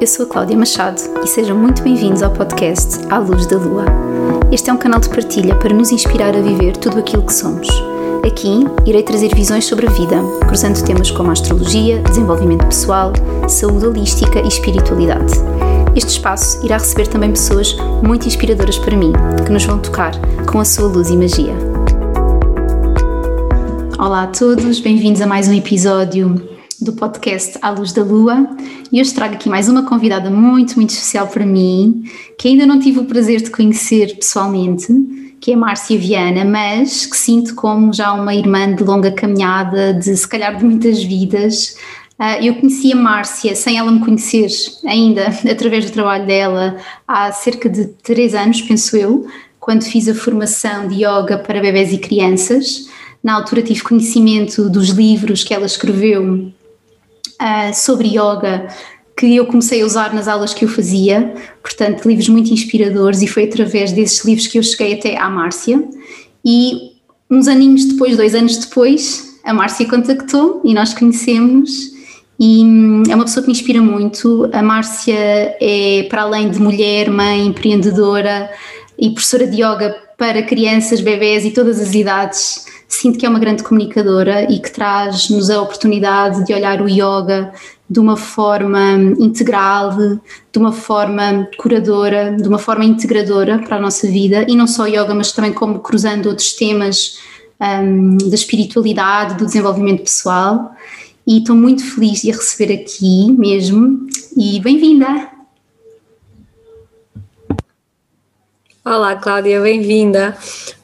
[0.00, 3.84] eu sou a Cláudia Machado e sejam muito bem-vindos ao podcast À Luz da Lua.
[4.52, 7.66] Este é um canal de partilha para nos inspirar a viver tudo aquilo que somos.
[8.26, 13.12] Aqui irei trazer visões sobre a vida, cruzando temas como astrologia, desenvolvimento pessoal,
[13.48, 15.32] saúde holística e espiritualidade.
[15.94, 19.12] Este espaço irá receber também pessoas muito inspiradoras para mim,
[19.44, 20.12] que nos vão tocar
[20.50, 21.54] com a sua luz e magia.
[23.98, 26.55] Olá a todos, bem-vindos a mais um episódio
[26.86, 28.48] do podcast À Luz da Lua
[28.92, 32.04] e hoje trago aqui mais uma convidada muito, muito especial para mim,
[32.38, 34.86] que ainda não tive o prazer de conhecer pessoalmente,
[35.40, 40.16] que é Márcia Viana, mas que sinto como já uma irmã de longa caminhada, de
[40.16, 41.76] se calhar de muitas vidas.
[42.16, 44.48] Ah, eu conheci a Márcia sem ela me conhecer
[44.86, 49.26] ainda, através do trabalho dela, há cerca de três anos, penso eu,
[49.58, 52.88] quando fiz a formação de yoga para bebés e crianças.
[53.24, 56.52] Na altura tive conhecimento dos livros que ela escreveu
[57.40, 58.68] uh, sobre yoga
[59.16, 63.26] que eu comecei a usar nas aulas que eu fazia, portanto, livros muito inspiradores, e
[63.26, 65.82] foi através desses livros que eu cheguei até à Márcia.
[66.44, 66.92] E
[67.30, 71.96] uns aninhos depois, dois anos depois, a Márcia contactou e nós conhecemos.
[72.38, 74.50] E hum, é uma pessoa que me inspira muito.
[74.52, 75.16] A Márcia
[75.60, 78.50] é, para além de mulher, mãe, empreendedora
[78.98, 83.38] e professora de yoga para crianças, bebés e todas as idades sinto que é uma
[83.38, 87.52] grande comunicadora e que traz-nos a oportunidade de olhar o yoga
[87.88, 89.96] de uma forma integral,
[90.52, 94.86] de uma forma curadora, de uma forma integradora para a nossa vida e não só
[94.86, 97.18] yoga, mas também como cruzando outros temas
[97.60, 100.72] um, da espiritualidade, do desenvolvimento pessoal.
[101.26, 105.35] E estou muito feliz de a receber aqui mesmo e bem-vinda!
[108.86, 110.38] Olá, Cláudia, bem-vinda.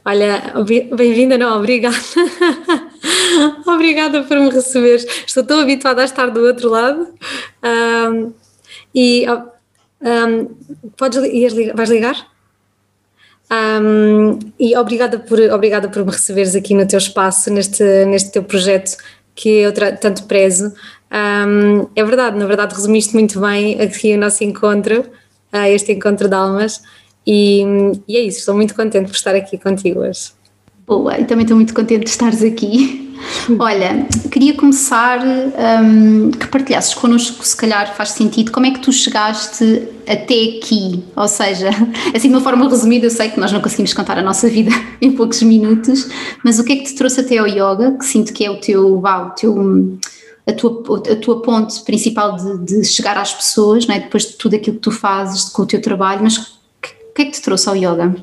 [0.05, 0.55] Olha,
[0.97, 1.95] bem-vinda, não, obrigada.
[3.65, 4.97] obrigada por me receber.
[5.25, 7.15] Estou tão habituada a estar do outro lado.
[7.63, 8.33] Um,
[8.93, 9.25] e
[10.01, 10.49] um,
[10.97, 12.27] podes ligar, vais ligar?
[13.53, 18.43] Um, e obrigada por, obrigada por me receberes aqui no teu espaço, neste, neste teu
[18.43, 18.97] projeto
[19.33, 20.75] que eu tanto prezo.
[21.13, 25.03] Um, é verdade, na verdade resumiste muito bem aqui o nosso encontro,
[25.53, 26.83] uh, este encontro de almas.
[27.27, 27.63] E,
[28.09, 30.33] e, é isso, estou muito contente por estar aqui contigo hoje.
[30.87, 33.13] Boa, e também estou muito contente de estares aqui.
[33.59, 38.93] Olha, queria começar um, que partilhasses connosco, se calhar faz sentido, como é que tu
[38.93, 41.05] chegaste até aqui?
[41.15, 41.71] Ou seja,
[42.15, 44.73] assim de uma forma resumida, eu sei que nós não conseguimos contar a nossa vida
[45.01, 46.09] em poucos minutos,
[46.45, 48.61] mas o que é que te trouxe até ao yoga, que sinto que é o
[48.61, 49.99] teu, uau, o teu
[50.45, 54.01] a tua, a tua ponte principal de, de chegar às pessoas, não é?
[54.01, 56.59] depois de tudo aquilo que tu fazes com o teu trabalho, mas
[57.15, 58.15] que é que te trouxe ao yoga?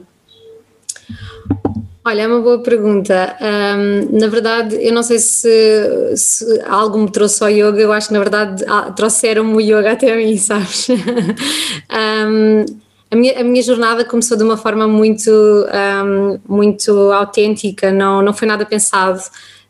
[2.03, 3.37] Olha, é uma boa pergunta.
[3.39, 8.07] Um, na verdade, eu não sei se, se, algo me trouxe ao yoga, eu acho
[8.07, 10.87] que na verdade trouxeram-me o yoga até a mim, sabes?
[10.89, 12.65] um,
[13.11, 18.33] a, minha, a minha jornada começou de uma forma muito, um, muito autêntica, não, não
[18.33, 19.19] foi nada pensado.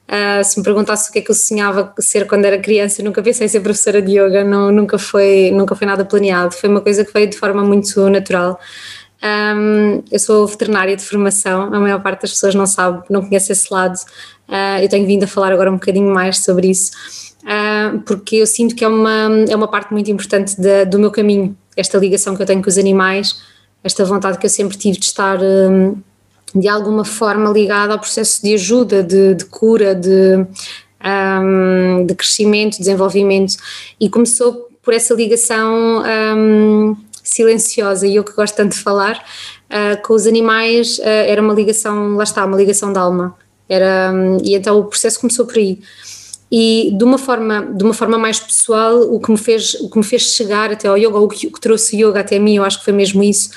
[0.07, 3.05] Uh, se me perguntasse o que é que eu sonhava ser quando era criança, eu
[3.05, 6.67] nunca pensei em ser professora de yoga, não, nunca, foi, nunca foi nada planeado, foi
[6.67, 8.59] uma coisa que veio de forma muito natural.
[9.21, 13.51] Um, eu sou veterinária de formação, a maior parte das pessoas não sabe, não conhece
[13.51, 13.95] esse lado.
[14.47, 16.91] Uh, eu tenho vindo a falar agora um bocadinho mais sobre isso,
[17.43, 21.11] uh, porque eu sinto que é uma, é uma parte muito importante de, do meu
[21.11, 23.41] caminho, esta ligação que eu tenho com os animais,
[23.83, 26.01] esta vontade que eu sempre tive de estar um,
[26.55, 30.45] de alguma forma ligada ao processo de ajuda, de, de cura, de,
[31.03, 33.55] um, de crescimento, desenvolvimento,
[33.99, 36.03] e começou por essa ligação
[37.29, 39.23] silenciosa e eu que gosto tanto de falar,
[39.69, 43.35] uh, com os animais uh, era uma ligação, lá está, uma ligação de alma.
[43.67, 45.79] Era, um, e então o processo começou por aí.
[46.51, 49.97] E de uma forma, de uma forma mais pessoal, o que me fez, o que
[49.97, 52.55] me fez chegar até ao yoga, o que, o que trouxe o yoga até mim,
[52.55, 53.51] eu acho que foi mesmo isso,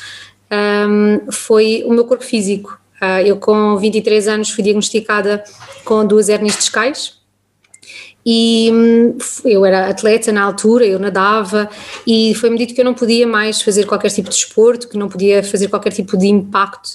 [0.50, 2.78] um, foi o meu corpo físico.
[3.00, 5.43] Uh, eu com 23 anos fui diagnosticada
[5.84, 7.14] com duas hérnias discais,
[8.25, 11.69] e hum, eu era atleta na altura, eu nadava
[12.07, 15.09] e foi-me dito que eu não podia mais fazer qualquer tipo de desporto, que não
[15.09, 16.91] podia fazer qualquer tipo de impacto.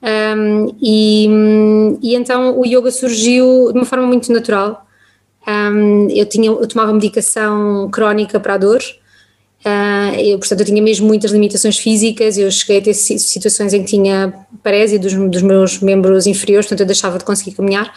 [0.00, 4.86] Um, e, hum, e, então o yoga surgiu de uma forma muito natural.
[5.46, 8.80] Um, eu, tinha, eu tomava medicação crónica para a dor,
[9.66, 13.82] Uh, eu, portanto, eu tinha mesmo muitas limitações físicas, eu cheguei a ter situações em
[13.82, 14.32] que tinha
[14.62, 17.92] parésia dos, dos meus membros inferiores, portanto eu deixava de conseguir caminhar.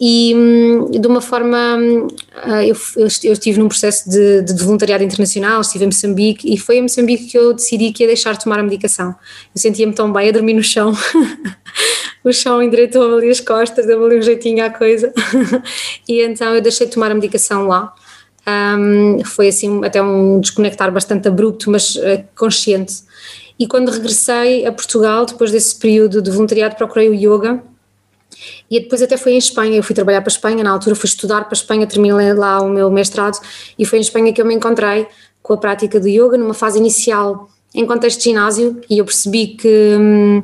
[0.00, 5.60] E hum, de uma forma, uh, eu, eu, estive num processo de, de, voluntariado internacional,
[5.60, 8.58] estive em Moçambique e foi em Moçambique que eu decidi que ia deixar de tomar
[8.58, 9.14] a medicação.
[9.54, 10.92] Eu sentia-me tão bem a dormir no chão,
[12.24, 15.12] o chão endireitou-me ali as costas, deu-me ali um jeitinho à coisa.
[16.08, 17.92] E então eu deixei de tomar a medicação lá
[18.48, 23.02] Um, foi assim até um desconectar bastante abrupto, mas uh, consciente.
[23.58, 27.62] E quando regressei a Portugal, depois desse período de voluntariado, procurei o yoga.
[28.70, 31.08] E depois até foi em Espanha, eu fui trabalhar para a Espanha, na altura fui
[31.08, 33.38] estudar para a Espanha, terminei lá o meu mestrado
[33.78, 35.06] e foi em Espanha que eu me encontrei
[35.42, 39.48] com a prática de yoga numa fase inicial em contexto de ginásio e eu percebi
[39.48, 40.42] que, hum,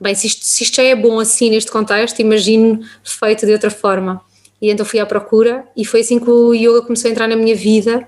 [0.00, 3.70] bem, se isto, se isto já é bom assim neste contexto, imagino feito de outra
[3.70, 4.20] forma.
[4.60, 7.36] E então fui à procura e foi assim que o yoga começou a entrar na
[7.36, 8.06] minha vida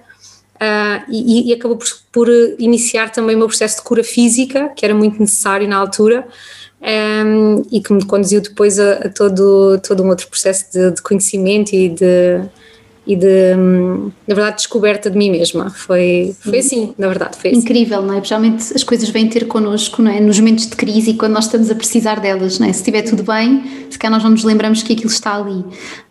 [0.57, 2.29] uh, e, e, acabou por, por,
[2.59, 6.27] iniciar também o meu processo de cura física, que era muito necessário na altura.
[6.85, 11.01] Um, e que me conduziu depois a, a, todo, todo um outro processo de, de
[11.01, 12.43] conhecimento e de,
[13.07, 13.55] e de,
[14.27, 15.71] na verdade, descoberta de mim mesma.
[15.71, 17.37] Foi, foi assim, na verdade.
[17.37, 17.61] Foi assim.
[17.61, 18.17] Incrível, não é?
[18.19, 20.21] Principalmente as coisas vêm ter connosco, não é?
[20.21, 22.73] Nos momentos de crise e quando nós estamos a precisar delas, não é?
[22.73, 25.65] Se estiver tudo bem, se calhar nós não nos lembramos que aquilo está ali.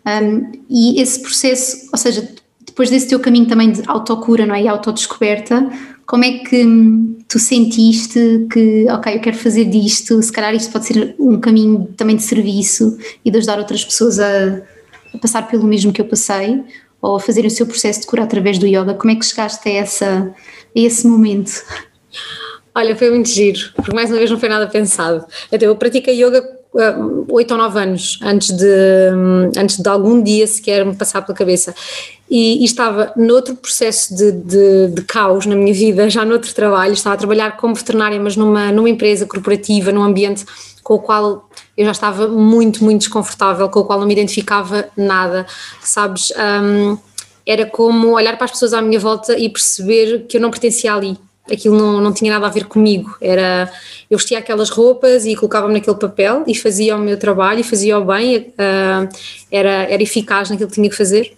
[0.06, 2.28] Um, e esse processo, ou seja,
[2.66, 4.62] depois desse teu caminho também de autocura, não é?
[4.62, 5.70] E autodescoberta,
[6.06, 6.64] como é que
[7.28, 11.88] tu sentiste que, ok, eu quero fazer disto, se calhar isto pode ser um caminho
[11.96, 14.62] também de serviço e de ajudar outras pessoas a,
[15.14, 16.62] a passar pelo mesmo que eu passei,
[17.02, 18.94] ou a fazer o seu processo de cura através do yoga?
[18.94, 21.50] Como é que chegaste a, essa, a esse momento?
[22.74, 25.26] Olha, foi muito giro, porque mais uma vez não foi nada pensado.
[25.50, 28.66] Então, eu pratiquei yoga uh, oito ou nove anos antes de,
[29.56, 31.74] antes de algum dia sequer me passar pela cabeça.
[32.30, 36.94] E, e estava noutro processo de, de, de, caos na minha vida, já noutro trabalho.
[36.94, 40.46] Estava a trabalhar como veterinária, mas numa, numa empresa corporativa, num ambiente
[40.82, 44.88] com o qual eu já estava muito, muito desconfortável, com o qual não me identificava
[44.96, 45.46] nada,
[45.80, 46.32] sabes?
[46.36, 46.98] Um,
[47.46, 50.94] era como olhar para as pessoas à minha volta e perceber que eu não pertencia
[50.94, 51.16] ali.
[51.50, 53.16] Aquilo não, não tinha nada a ver comigo.
[53.20, 53.70] Era,
[54.08, 57.98] eu vestia aquelas roupas e colocava-me naquele papel e fazia o meu trabalho e fazia
[57.98, 59.08] o bem, uh,
[59.50, 61.34] era, era eficaz naquilo que tinha que fazer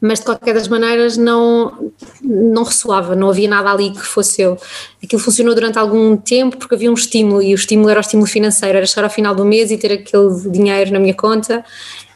[0.00, 1.90] mas de qualquer das maneiras não,
[2.22, 4.58] não ressoava, não havia nada ali que fosse eu.
[5.02, 8.28] Aquilo funcionou durante algum tempo porque havia um estímulo e o estímulo era o estímulo
[8.28, 11.64] financeiro, era chegar ao final do mês e ter aquele dinheiro na minha conta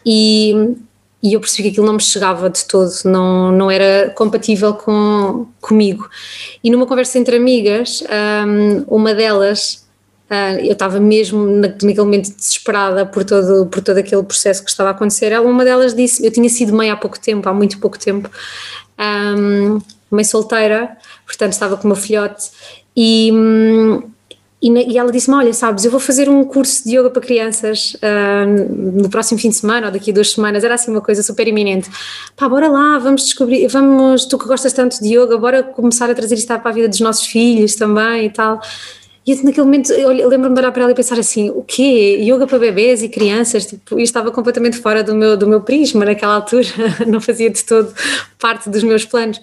[0.04, 0.74] e,
[1.22, 5.46] e eu percebi que aquilo não me chegava de todo, não, não era compatível com,
[5.60, 6.08] comigo.
[6.62, 8.02] E numa conversa entre amigas,
[8.88, 9.85] uma delas
[10.28, 14.70] Uh, eu estava mesmo na, naquele momento desesperada por todo, por todo aquele processo que
[14.70, 15.30] estava a acontecer.
[15.30, 18.28] Ela, uma delas disse: Eu tinha sido mãe há pouco tempo, há muito pouco tempo,
[18.98, 19.78] um,
[20.10, 22.50] mãe solteira, portanto estava com meu filhote,
[22.96, 24.02] e, um,
[24.60, 27.94] e, e, ela disse-me: Olha, sabes, eu vou fazer um curso de yoga para crianças
[27.94, 30.64] uh, no próximo fim de semana ou daqui a duas semanas.
[30.64, 31.88] Era assim uma coisa super iminente.
[32.34, 36.14] Pá, bora lá, vamos descobrir, vamos, tu que gostas tanto de yoga, bora começar a
[36.14, 38.60] trazer isto para a vida dos nossos filhos também e tal.
[39.26, 42.18] E naquele momento eu lembro-me de olhar para ela e pensar assim: o quê?
[42.20, 43.66] Yoga para bebês e crianças?
[43.66, 46.66] Tipo, isto estava completamente fora do meu, do meu prisma naquela altura,
[47.08, 47.92] não fazia de todo
[48.38, 49.40] parte dos meus planos.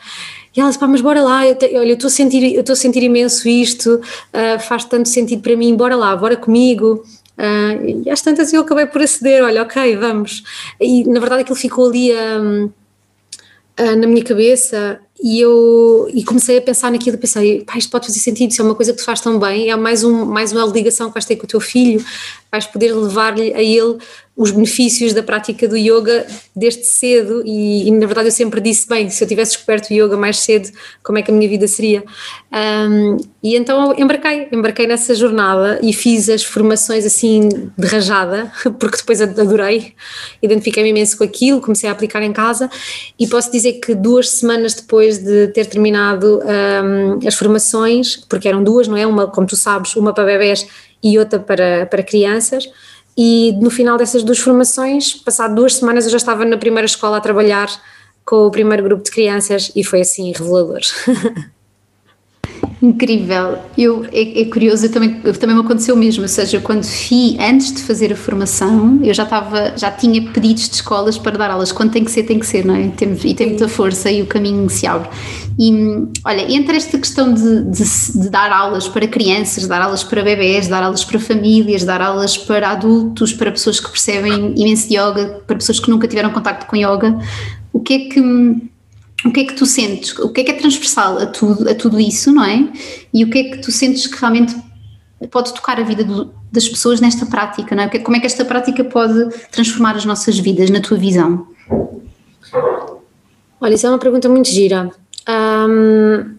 [0.56, 2.62] E ela disse, pá, mas bora lá, eu te, olha, eu estou a sentir, eu
[2.62, 7.04] estou a sentir imenso isto, uh, faz tanto sentido para mim, bora lá, bora comigo.
[7.38, 10.44] Uh, e às tantas eu acabei por aceder, olha, ok, vamos.
[10.80, 12.72] E na verdade aquilo ficou ali uh,
[13.78, 18.08] na minha cabeça e eu e comecei a pensar naquilo e pensei, pá, isto pode
[18.08, 20.52] fazer sentido, isso é uma coisa que te faz tão bem, é mais, um, mais
[20.52, 22.04] uma ligação que vais ter com o teu filho,
[22.52, 23.98] vais poder levar-lhe a ele
[24.36, 26.26] os benefícios da prática do yoga
[26.56, 29.94] desde cedo e, e, na verdade eu sempre disse, bem, se eu tivesse descoberto o
[29.94, 30.72] yoga mais cedo,
[31.04, 32.04] como é que a minha vida seria?
[32.52, 38.98] Um, e então embarquei, embarquei nessa jornada e fiz as formações assim de rajada, porque
[38.98, 39.94] depois adorei,
[40.42, 42.70] identifiquei-me imenso com aquilo, comecei a aplicar em casa
[43.20, 48.64] e posso dizer que duas semanas depois de ter terminado um, as formações, porque eram
[48.64, 49.06] duas, não é?
[49.06, 50.68] Uma, como tu sabes, uma para bebés
[51.04, 52.70] e outra para, para crianças,
[53.18, 57.18] e no final dessas duas formações, passado duas semanas, eu já estava na primeira escola
[57.18, 57.70] a trabalhar
[58.26, 60.82] com o primeiro grupo de crianças e foi assim revelador.
[62.82, 63.60] Incrível.
[63.78, 67.38] Eu, é, é curioso, eu também, também me aconteceu o mesmo, ou seja, quando fui,
[67.40, 71.50] antes de fazer a formação, eu já estava, já tinha pedidos de escolas para dar
[71.50, 72.90] aulas, quando tem que ser, tem que ser, não é?
[72.90, 75.10] Tem, e tem muita força e o caminho se abre.
[75.58, 75.72] E,
[76.26, 77.84] olha, entre esta questão de, de,
[78.22, 82.38] de dar aulas para crianças, dar aulas para bebés, dar aulas para famílias, dar aulas
[82.38, 86.66] para adultos, para pessoas que percebem imenso de yoga, para pessoas que nunca tiveram contacto
[86.66, 87.18] com yoga,
[87.72, 88.73] o que é que
[89.26, 90.18] o que é que tu sentes?
[90.20, 92.68] O que é que é transversal a tudo, a tudo isso, não é?
[93.14, 94.56] E o que é que tu sentes que realmente
[95.32, 98.00] pode tocar a vida do, das pessoas nesta prática, não é?
[98.00, 101.48] Como é que esta prática pode transformar as nossas vidas, na tua visão?
[103.62, 104.92] Olha, isso é uma pergunta muito gira.
[105.28, 106.36] Um,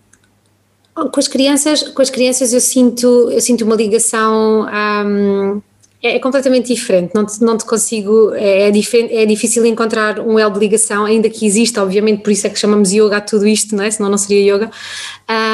[0.95, 4.67] com as crianças, com as crianças eu sinto, eu sinto uma ligação
[5.07, 5.63] um,
[6.05, 10.39] é, é completamente diferente, não te, não te consigo, é, é, é, difícil encontrar um
[10.39, 13.47] elo de ligação, ainda que exista, obviamente, por isso é que chamamos yoga a tudo
[13.47, 13.91] isto, não é?
[13.91, 14.71] senão não seria yoga.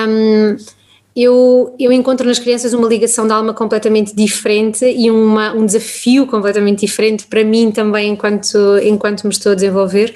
[0.08, 0.56] Um,
[1.14, 6.26] eu, eu encontro nas crianças uma ligação de alma completamente diferente e uma, um desafio
[6.26, 10.14] completamente diferente para mim também enquanto, enquanto me estou a desenvolver,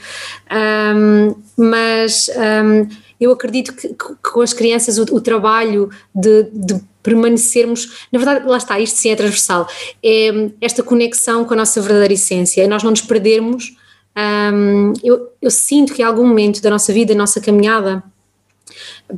[0.97, 2.89] um, mas um,
[3.21, 8.47] eu acredito que, que, com as crianças o, o trabalho de, de permanecermos, na verdade,
[8.47, 9.69] lá está, isto sim é transversal,
[10.03, 13.77] é esta conexão com a nossa verdadeira essência, nós não nos perdermos.
[14.17, 18.03] Um, eu, eu sinto que em algum momento da nossa vida, da nossa caminhada,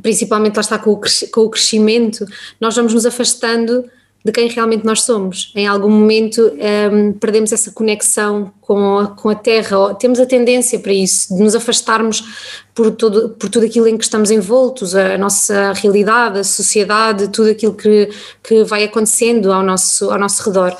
[0.01, 1.01] principalmente lá está com o,
[1.31, 2.25] com o crescimento,
[2.59, 3.85] nós vamos nos afastando
[4.27, 5.53] de quem realmente nós somos.
[5.55, 6.51] Em algum momento
[6.91, 11.41] um, perdemos essa conexão com a, com a Terra, temos a tendência para isso, de
[11.41, 16.43] nos afastarmos por, todo, por tudo aquilo em que estamos envoltos, a nossa realidade, a
[16.43, 18.09] sociedade, tudo aquilo que,
[18.43, 20.75] que vai acontecendo ao nosso, ao nosso redor.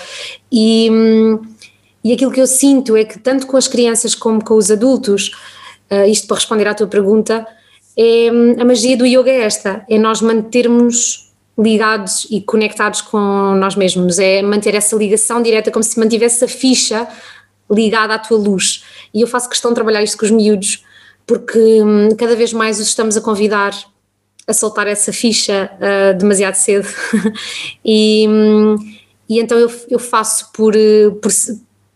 [0.51, 0.89] E,
[2.03, 5.31] e aquilo que eu sinto é que, tanto com as crianças como com os adultos,
[5.89, 7.47] uh, isto para responder à tua pergunta,
[7.97, 8.27] é,
[8.59, 11.26] a magia do yoga é esta: é nós mantermos
[11.57, 16.47] ligados e conectados com nós mesmos, é manter essa ligação direta como se mantivesse a
[16.47, 17.07] ficha
[17.69, 18.83] ligada à tua luz.
[19.13, 20.83] E eu faço questão de trabalhar isto com os miúdos,
[21.25, 23.73] porque hum, cada vez mais os estamos a convidar
[24.47, 26.87] a soltar essa ficha uh, demasiado cedo.
[27.83, 28.75] e, hum,
[29.27, 30.73] e então eu, eu faço por,
[31.21, 31.31] por,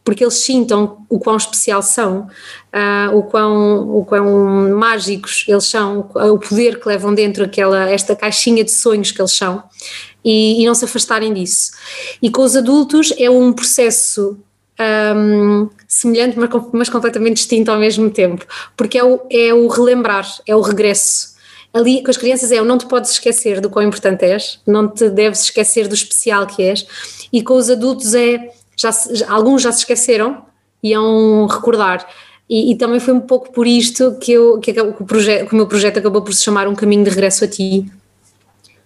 [0.04, 2.28] porque eles sintam o quão especial são,
[2.74, 8.16] uh, o, quão, o quão mágicos eles são, o poder que levam dentro aquela, esta
[8.16, 9.64] caixinha de sonhos que eles são
[10.26, 11.72] e, e não se afastarem disso.
[12.22, 14.40] E com os adultos é um processo
[15.16, 20.28] um, semelhante, mas, mas, completamente distinto ao mesmo tempo, porque é o, é o relembrar,
[20.48, 21.32] é o regresso.
[21.74, 24.90] Ali com as crianças é o não te podes esquecer do quão importante és, não
[24.90, 26.86] te deves esquecer do especial que és,
[27.32, 30.46] e com os adultos é já, já alguns já se esqueceram,
[30.84, 32.08] iam recordar.
[32.50, 35.54] E, e, também foi um pouco por isto que, eu, que, que, o projeto, que
[35.54, 37.90] o meu projeto acabou por se chamar Um Caminho de Regresso a Ti.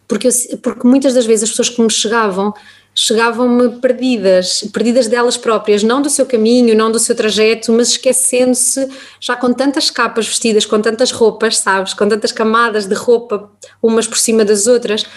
[0.07, 2.53] Porque, eu, porque muitas das vezes as pessoas que me chegavam,
[2.93, 8.87] chegavam-me perdidas, perdidas delas próprias, não do seu caminho, não do seu trajeto, mas esquecendo-se
[9.19, 13.51] já com tantas capas vestidas, com tantas roupas, sabes, com tantas camadas de roupa,
[13.81, 15.07] umas por cima das outras,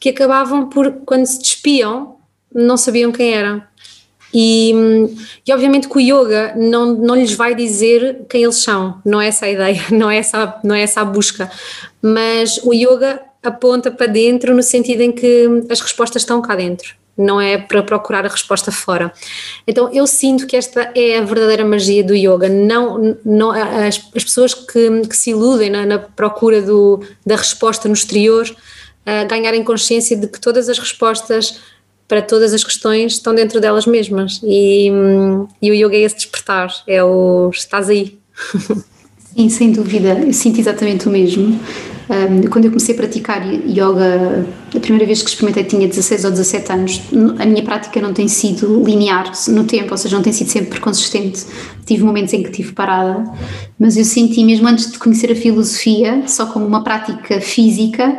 [0.00, 2.16] que acabavam por, quando se despiam,
[2.52, 3.62] não sabiam quem eram.
[4.32, 4.72] E,
[5.46, 9.28] e, obviamente que o yoga não, não lhes vai dizer quem eles são, não é
[9.28, 11.50] essa a ideia, não é essa, não é essa a busca,
[12.00, 16.94] mas o yoga aponta para dentro no sentido em que as respostas estão cá dentro,
[17.16, 19.12] não é para procurar a resposta fora.
[19.66, 24.24] Então eu sinto que esta é a verdadeira magia do yoga, não, não as, as
[24.24, 29.64] pessoas que, que se iludem na, na procura do, da resposta no exterior uh, ganharem
[29.64, 31.60] consciência de que todas as respostas
[32.10, 34.90] para todas as questões estão dentro delas mesmas e,
[35.62, 38.18] e o yoga é esse despertar, é o estás aí.
[39.32, 41.56] Sim, sem dúvida, eu sinto exatamente o mesmo.
[42.10, 46.30] Um, quando eu comecei a praticar yoga, a primeira vez que experimentei tinha 16 ou
[46.32, 47.00] 17 anos,
[47.38, 50.80] a minha prática não tem sido linear no tempo, ou seja, não tem sido sempre
[50.80, 51.46] consistente.
[51.86, 53.22] Tive momentos em que tive parada,
[53.78, 58.10] mas eu senti mesmo antes de conhecer a filosofia, só como uma prática física,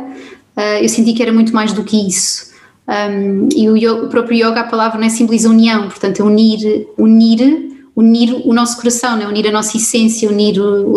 [0.55, 2.50] uh, eu senti que era muito mais do que isso.
[2.87, 6.87] Um, e o, yoga, o, próprio yoga, a palavra né, simboliza união, portanto, é unir,
[6.97, 10.55] unir, unir o nosso coração, né, unir a nossa essência, unir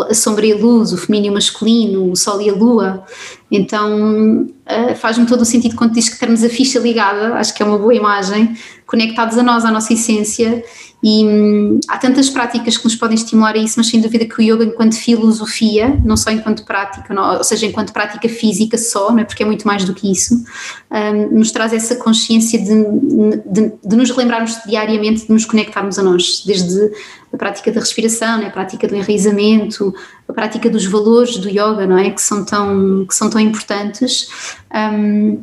[0.08, 3.04] a sombra e a luz, o feminino e o masculino, o sol e a lua.
[3.50, 7.62] Então, uh, faz-me todo o sentido quando diz que temos a ficha ligada, acho que
[7.62, 10.64] é uma boa imagem, conectados a nós, à nossa essência
[11.06, 14.38] e hum, há tantas práticas que nos podem estimular a isso, mas sem dúvida que
[14.38, 19.12] o yoga, enquanto filosofia, não só enquanto prática, não, ou seja, enquanto prática física só,
[19.12, 19.24] não é?
[19.24, 20.42] porque é muito mais do que isso,
[20.90, 26.02] um, nos traz essa consciência de, de, de, nos lembrarmos diariamente de nos conectarmos a
[26.02, 26.90] nós, desde
[27.30, 28.46] a prática da respiração, é?
[28.46, 29.94] a prática do enraizamento,
[30.26, 32.08] a prática dos valores do yoga, não é?
[32.08, 34.28] Que são tão, que são tão importantes.
[34.74, 35.42] Um,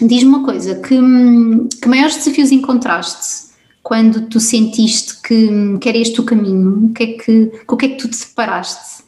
[0.00, 0.98] Diz-me uma coisa, que,
[1.80, 3.51] que maiores desafios encontraste
[3.82, 6.86] quando tu sentiste que, que era este o caminho?
[6.86, 9.02] O que é que, com o que é que tu te separaste?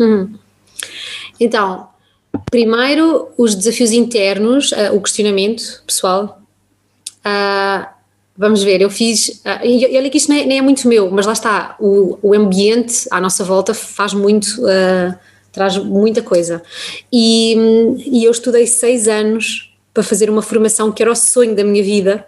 [0.00, 0.34] Hum.
[1.38, 1.88] Então,
[2.50, 6.40] primeiro os desafios internos, uh, o questionamento pessoal.
[7.24, 7.86] Uh,
[8.36, 9.40] vamos ver, eu fiz.
[9.44, 12.34] Uh, e olha que isto nem nem é, muito meu, mas lá está, o, o
[12.34, 14.46] ambiente à nossa volta faz muito.
[14.62, 15.14] Uh,
[15.52, 16.62] traz muita coisa.
[17.12, 17.54] E,
[17.98, 21.84] e eu estudei seis anos para fazer uma formação que era o sonho da minha
[21.84, 22.26] vida,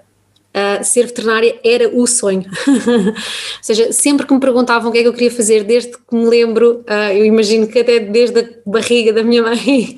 [0.55, 2.45] Uh, ser veterinária era o sonho.
[2.69, 3.15] Ou
[3.61, 6.27] seja, sempre que me perguntavam o que é que eu queria fazer, desde que me
[6.27, 9.97] lembro, uh, eu imagino que até desde a barriga da minha mãe,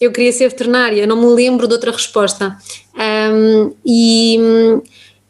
[0.00, 2.56] eu queria ser veterinária, não me lembro de outra resposta.
[2.94, 4.38] Um, e,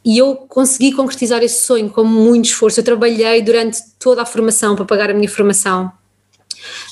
[0.04, 2.78] e eu consegui concretizar esse sonho com muito esforço.
[2.78, 5.90] Eu trabalhei durante toda a formação para pagar a minha formação.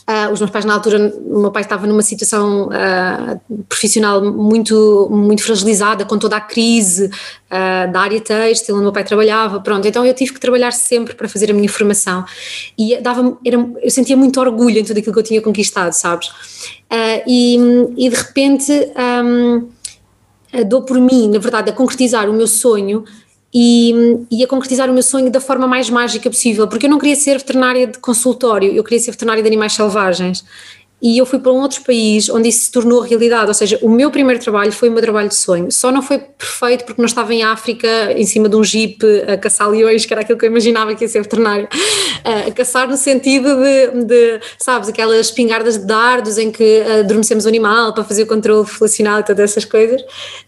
[0.09, 5.09] Uh, os meus pais na altura, o meu pai estava numa situação uh, profissional muito,
[5.11, 9.61] muito fragilizada com toda a crise uh, da área têxtil onde o meu pai trabalhava,
[9.61, 12.25] pronto, então eu tive que trabalhar sempre para fazer a minha formação
[12.78, 16.31] e dava era, eu sentia muito orgulho em tudo aquilo que eu tinha conquistado, sabes?
[17.26, 17.57] E,
[17.97, 18.73] e, de repente
[19.33, 19.69] um,
[20.66, 23.04] dou por mim, na verdade, a concretizar o meu sonho
[23.54, 23.94] e,
[24.30, 27.14] e, a concretizar o meu sonho da forma mais mágica possível, porque eu não queria
[27.14, 30.44] ser veterinária de consultório, eu queria ser veterinária de animais selvagens
[31.04, 33.90] e eu fui para um outro país onde isso se tornou realidade, ou seja, o
[33.90, 37.06] meu primeiro trabalho foi o meu trabalho de sonho, só não foi perfeito porque não
[37.06, 40.46] estava em África em cima de um jeep a caçar leões, que era aquilo que
[40.46, 41.68] eu imaginava que ia ser veterinário,
[42.25, 47.49] a caçar no sentido de, de sabes, aquelas espingardas de dardos em que adormecemos o
[47.49, 50.02] animal para fazer o controle felacional e todas essas coisas,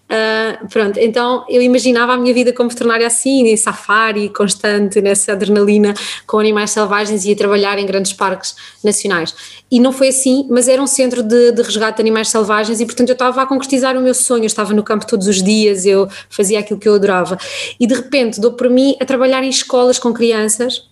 [0.06, 5.32] Uh, pronto, então eu imaginava a minha vida como veterinária assim, em safari constante, nessa
[5.32, 5.94] adrenalina
[6.28, 9.34] com animais selvagens e a trabalhar em grandes parques nacionais.
[9.68, 12.86] E não foi assim, mas era um centro de, de resgate de animais selvagens e,
[12.86, 14.42] portanto, eu estava a concretizar o meu sonho.
[14.42, 17.38] Eu estava no campo todos os dias, eu fazia aquilo que eu adorava.
[17.78, 20.82] E de repente dou para mim a trabalhar em escolas com crianças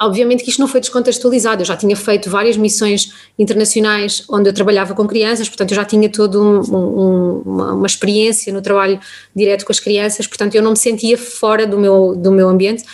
[0.00, 4.54] Obviamente que isto não foi descontextualizado, eu já tinha feito várias missões internacionais onde eu
[4.54, 9.00] trabalhava com crianças, portanto eu já tinha toda um, um, uma, uma, experiência no trabalho
[9.34, 12.84] direto com as crianças, portanto eu não me sentia fora do meu, do meu ambiente,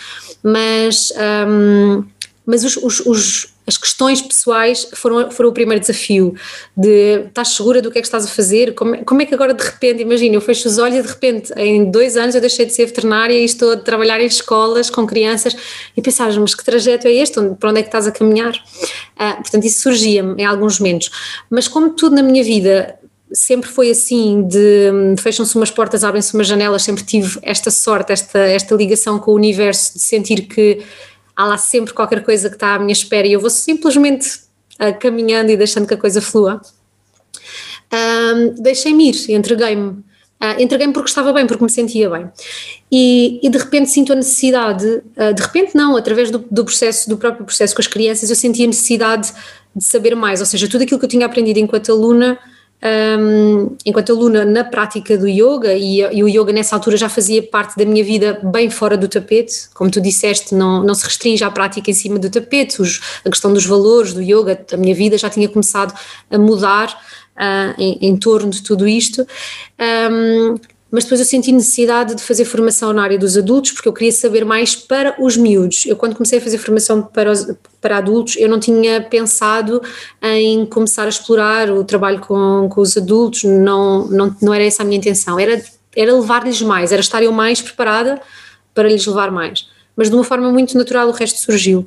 [0.41, 1.13] mas,
[1.47, 2.03] um,
[2.43, 6.35] mas os, os, os as questões pessoais foram, foram o primeiro desafio
[6.75, 9.53] de estás segura do que é que estás a fazer, como, como é que agora
[9.53, 12.65] de repente, imagina, eu fecho os olhos e de repente em dois anos eu deixei
[12.65, 15.55] de ser veterinária e estou a trabalhar em escolas com crianças
[15.95, 18.53] e pensavas, mas que trajeto é este, para onde é que estás a caminhar?
[18.53, 21.09] Uh, portanto isso surgia-me em alguns momentos,
[21.49, 22.99] mas como tudo na minha vida
[23.31, 28.13] sempre foi assim de hum, fecham-se umas portas, abrem-se umas janelas, sempre tive esta sorte,
[28.13, 30.81] esta, esta ligação com o universo de sentir que
[31.35, 34.39] há lá sempre qualquer coisa que está à minha espera e eu vou simplesmente
[34.79, 36.61] uh, caminhando e deixando que a coisa flua.
[37.93, 39.89] Um, Deixei-me ir, entreguei-me.
[39.89, 42.29] Uh, entreguei-me porque estava bem, porque me sentia bem.
[42.91, 47.09] E, e de repente sinto a necessidade, uh, de repente não, através do, do, processo,
[47.09, 49.33] do próprio processo com as crianças, eu senti a necessidade
[49.75, 52.39] de saber mais, ou seja, tudo aquilo que eu tinha aprendido enquanto aluna
[52.85, 57.41] um, enquanto aluna na prática do yoga, e, e, o yoga nessa altura já fazia
[57.41, 61.43] parte da minha vida bem fora do tapete, como tu disseste, não, não se restringe
[61.43, 64.93] à prática em cima do tapete, os, a questão dos valores do yoga, a minha
[64.93, 65.97] vida já tinha começado
[66.29, 66.89] a mudar
[67.35, 69.25] uh, em, em, torno de tudo isto.
[70.11, 70.55] Um,
[70.95, 74.13] mas depois eu senti necessidade de fazer formação na área dos adultos, porque eu queria
[74.13, 75.85] saber mais para os miúdos.
[75.85, 79.81] Eu, quando comecei a fazer formação para, os, para adultos, eu não tinha pensado
[80.23, 84.83] em começar a explorar o trabalho com, com os adultos, não, não, não era essa
[84.83, 85.61] a minha intenção, era,
[85.93, 88.21] era levar-lhes mais, era estar eu mais preparada
[88.73, 89.67] para lhes levar mais.
[89.97, 91.85] Mas de uma forma muito natural o resto surgiu.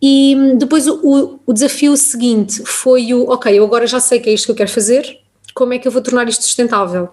[0.00, 4.32] E depois o, o, desafio seguinte foi o, ok, eu agora já sei que é
[4.32, 5.18] isto que eu quero fazer,
[5.52, 7.08] como é que eu vou tornar isto sustentável?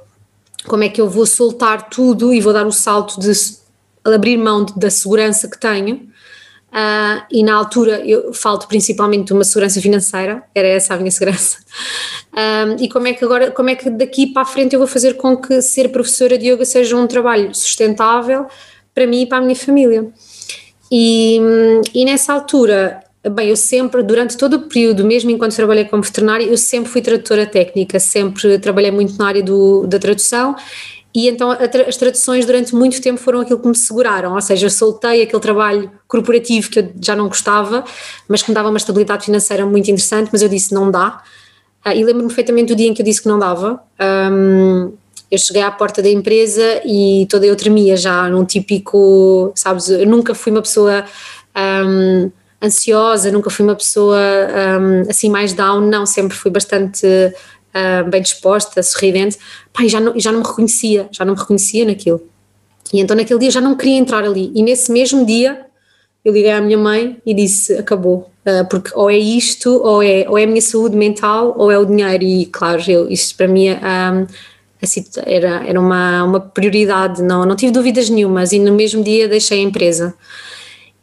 [0.67, 3.31] Como é que eu vou soltar tudo e vou dar o salto de
[4.03, 6.07] abrir mão de, da segurança que tenho.
[6.67, 11.11] Uh, e na altura eu falto principalmente de uma segurança financeira, era essa a minha
[11.11, 11.57] segurança.
[12.33, 14.87] Um, e como é que agora, como é que daqui para a frente eu vou
[14.87, 18.47] fazer com que ser professora de yoga seja um trabalho sustentável
[18.93, 20.07] para mim e para a minha família?
[20.91, 21.39] E,
[21.93, 23.01] e nessa altura
[23.31, 27.01] Bem, eu sempre, durante todo o período, mesmo enquanto trabalhei como veterinária, eu sempre fui
[27.01, 30.55] tradutora técnica, sempre trabalhei muito na área do, da tradução
[31.13, 34.69] e então as traduções durante muito tempo foram aquilo que me seguraram, ou seja, eu
[34.69, 37.83] soltei aquele trabalho corporativo que eu já não gostava,
[38.27, 41.23] mas que me dava uma estabilidade financeira muito interessante, mas eu disse não dá.
[41.83, 43.81] Ah, e lembro-me perfeitamente do dia em que eu disse que não dava.
[45.31, 50.05] Eu cheguei à porta da empresa e toda eu tremia já num típico, sabes, eu
[50.05, 51.03] nunca fui uma pessoa.
[51.55, 52.29] Um,
[52.63, 54.17] ansiosa, nunca fui uma pessoa
[54.79, 59.37] um, assim mais down, não, sempre fui bastante uh, bem disposta, sorridente,
[59.73, 62.21] Pai, já não, já não me reconhecia, já não me reconhecia naquilo.
[62.93, 64.51] E então naquele dia já não queria entrar ali.
[64.55, 65.65] E nesse mesmo dia
[66.23, 70.25] eu liguei à minha mãe e disse: acabou, uh, porque ou é isto, ou é,
[70.27, 72.23] ou é a minha saúde mental, ou é o dinheiro.
[72.23, 74.27] E claro, eu, isto para mim um,
[74.81, 78.51] assim, era, era uma, uma prioridade, não, não tive dúvidas nenhumas.
[78.51, 80.13] E no mesmo dia deixei a empresa.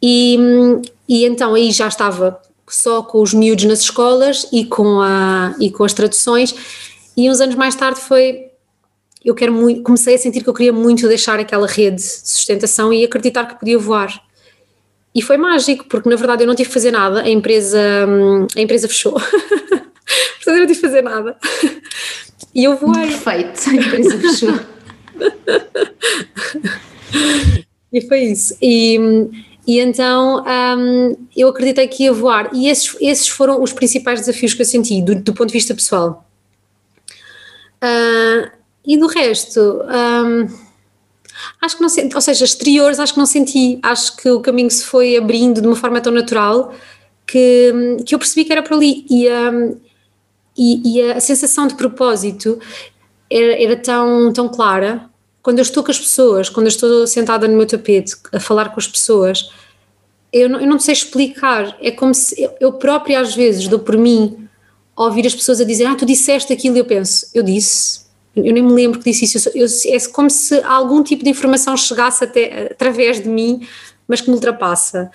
[0.01, 0.37] E,
[1.07, 5.69] e então aí já estava só com os miúdos nas escolas e com, a, e
[5.69, 6.55] com as traduções,
[7.15, 8.45] e uns anos mais tarde foi.
[9.23, 12.93] Eu quero muito, comecei a sentir que eu queria muito deixar aquela rede de sustentação
[12.93, 14.23] e acreditar que podia voar.
[15.15, 17.79] E foi mágico, porque na verdade eu não tive que fazer nada, a empresa,
[18.55, 19.13] a empresa fechou.
[20.45, 21.37] Portanto, eu não tive que fazer nada.
[22.53, 23.07] E eu voei.
[23.07, 24.59] Perfeito, a empresa fechou.
[27.91, 28.55] e foi isso.
[28.61, 28.99] E,
[29.67, 32.49] e então um, eu acreditei que ia voar.
[32.53, 35.73] E esses, esses foram os principais desafios que eu senti, do, do ponto de vista
[35.73, 36.25] pessoal.
[37.83, 38.51] Uh,
[38.85, 40.47] e do resto, um,
[41.61, 43.79] acho que não senti, ou seja, exteriores, acho que não senti.
[43.81, 46.73] Acho que o caminho se foi abrindo de uma forma tão natural
[47.25, 49.05] que, que eu percebi que era por ali.
[49.09, 49.77] E, um,
[50.55, 52.59] e, e, a sensação de propósito
[53.29, 55.09] era, era tão, tão clara
[55.45, 58.69] quando eu estou com as pessoas, quando eu estou sentada no meu tapete a falar
[58.69, 59.47] com as pessoas,
[60.33, 61.77] eu não, eu não sei explicar.
[61.79, 64.49] É como se eu, eu própria, às vezes, dou por mim
[64.95, 68.05] ouvir as pessoas a dizer: Ah, tu disseste aquilo, e eu penso: Eu disse.
[68.35, 69.51] Eu nem me lembro que disse isso.
[69.53, 73.67] Eu, é como se algum tipo de informação chegasse até através de mim,
[74.07, 75.11] mas que me ultrapassa.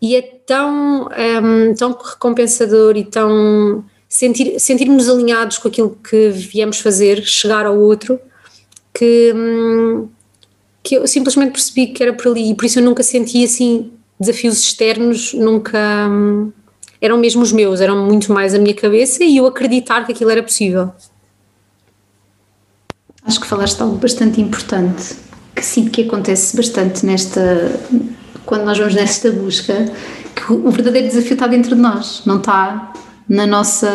[0.00, 6.80] E é tão, um, tão recompensador e tão sentir, sentirmos alinhados com aquilo que viemos
[6.80, 8.18] fazer, chegar ao outro,
[8.92, 10.08] que, hum,
[10.82, 13.90] que eu simplesmente percebi que era por ali e por isso eu nunca senti assim
[14.18, 16.52] desafios externos, nunca hum,
[17.00, 20.30] eram mesmo os meus, eram muito mais a minha cabeça e eu acreditar que aquilo
[20.30, 20.92] era possível.
[23.24, 25.16] Acho que falaste algo bastante importante,
[25.54, 27.70] que sinto que acontece bastante nesta
[28.44, 29.86] quando nós vamos nesta busca,
[30.34, 32.92] que o verdadeiro desafio está dentro de nós, não está
[33.30, 33.88] na nossa.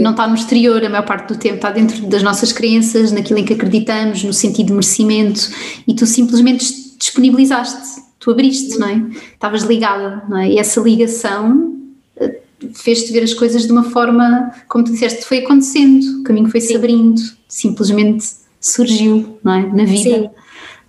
[0.00, 3.40] não está no exterior a maior parte do tempo, está dentro das nossas crenças, naquilo
[3.40, 5.50] em que acreditamos, no sentido de merecimento,
[5.88, 6.64] e tu simplesmente
[6.96, 9.02] disponibilizaste, tu abriste, não é?
[9.34, 10.52] Estavas ligada, não é?
[10.52, 11.76] E essa ligação
[12.16, 12.38] eh,
[12.74, 16.60] fez-te ver as coisas de uma forma, como tu disseste, foi acontecendo, o caminho foi
[16.60, 18.24] se abrindo, simplesmente
[18.60, 19.66] surgiu, não é?
[19.66, 20.16] Na vida.
[20.16, 20.30] Sim.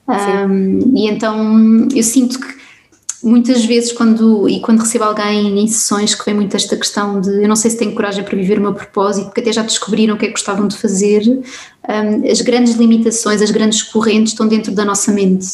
[0.07, 2.59] Um, e então eu sinto que
[3.23, 7.43] muitas vezes quando e quando recebo alguém em sessões que vem muito esta questão de
[7.43, 10.15] eu não sei se tenho coragem para viver o meu propósito porque até já descobriram
[10.15, 14.47] o que é que gostavam de fazer um, as grandes limitações as grandes correntes estão
[14.47, 15.47] dentro da nossa mente.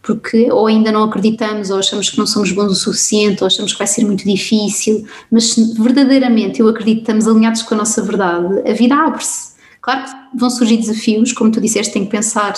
[0.00, 3.72] Porque ou ainda não acreditamos ou achamos que não somos bons o suficiente ou achamos
[3.72, 8.00] que vai ser muito difícil mas verdadeiramente eu acredito que estamos alinhados com a nossa
[8.02, 9.58] verdade a vida abre-se.
[9.80, 12.54] Claro que vão surgir desafios como tu disseste tem que pensar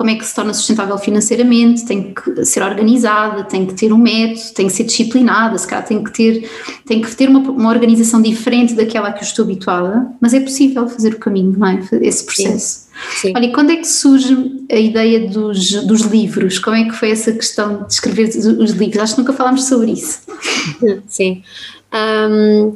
[0.00, 3.98] como é que se torna sustentável financeiramente, tem que ser organizada, tem que ter um
[3.98, 6.50] método, tem que ser disciplinada, se calhar tem que ter,
[6.86, 10.40] tem que ter uma, uma organização diferente daquela a que eu estou habituada, mas é
[10.40, 11.86] possível fazer o caminho, não é?
[12.00, 12.88] Esse processo.
[13.10, 13.28] Sim.
[13.28, 13.32] Sim.
[13.36, 14.34] Olha, e quando é que surge
[14.72, 16.58] a ideia dos, dos livros?
[16.58, 19.02] Como é que foi essa questão de escrever os livros?
[19.02, 20.20] Acho que nunca falámos sobre isso.
[21.06, 21.42] Sim.
[21.92, 22.74] Um,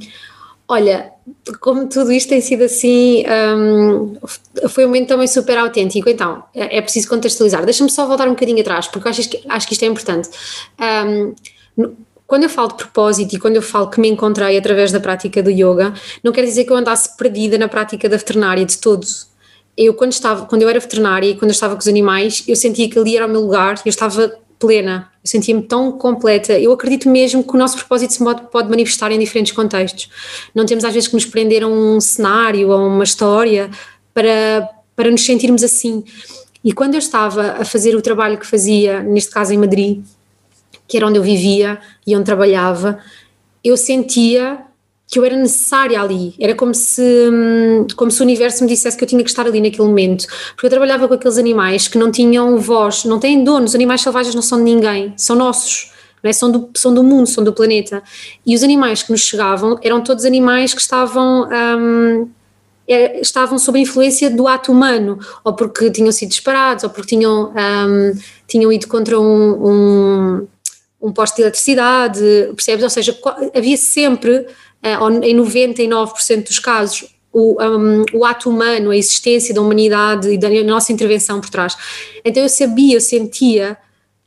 [0.68, 1.12] olha,
[1.60, 3.24] como tudo isto tem sido assim,
[3.56, 4.16] um,
[4.68, 6.08] foi um momento também super autêntico.
[6.08, 7.64] Então, é, é preciso contextualizar.
[7.64, 10.30] Deixa-me só voltar um bocadinho atrás, porque acho que, acho que isto é importante.
[11.78, 11.94] Um,
[12.26, 15.42] quando eu falo de propósito e quando eu falo que me encontrei através da prática
[15.42, 19.28] do yoga, não quer dizer que eu andasse perdida na prática da veterinária de todos.
[19.76, 22.56] Eu, quando, estava, quando eu era veterinária e quando eu estava com os animais, eu
[22.56, 24.32] sentia que ali era o meu lugar, eu estava
[24.64, 26.58] plena, eu sentia-me tão completa.
[26.58, 30.08] Eu acredito mesmo que o nosso propósito se pode, manifestar em diferentes contextos.
[30.54, 33.70] Não temos às vezes que nos prender a um cenário, a uma história,
[34.12, 36.04] para, para nos sentirmos assim.
[36.62, 40.02] E quando eu estava a fazer o trabalho que fazia, neste caso em Madrid,
[40.88, 42.98] que era onde eu vivia e onde trabalhava,
[43.62, 44.64] eu sentia
[45.06, 48.96] que eu era necessária ali, era como se, hum, como se o universo me dissesse
[48.96, 51.98] que eu tinha que estar ali naquele momento, porque eu trabalhava com aqueles animais que
[51.98, 55.92] não tinham voz, não têm dono, os animais selvagens não são de ninguém, são nossos,
[56.22, 56.32] é?
[56.32, 58.02] são, do, são do mundo, são do planeta,
[58.46, 61.48] e os animais que nos chegavam eram todos animais que estavam...
[61.50, 62.28] Um,
[62.86, 67.16] é, estavam sob a influência do ato humano, ou porque tinham sido disparados, ou porque
[67.16, 68.12] tinham, um,
[68.46, 70.48] tinham ido contra um, um,
[71.00, 72.20] um poste de eletricidade,
[72.54, 72.84] percebes?
[72.84, 73.18] Ou seja,
[73.54, 74.46] havia sempre
[75.22, 80.48] em 99% dos casos, o, um, o, ato humano, a existência da humanidade e da
[80.62, 81.76] nossa intervenção por trás.
[82.24, 83.76] Então eu sabia, eu sentia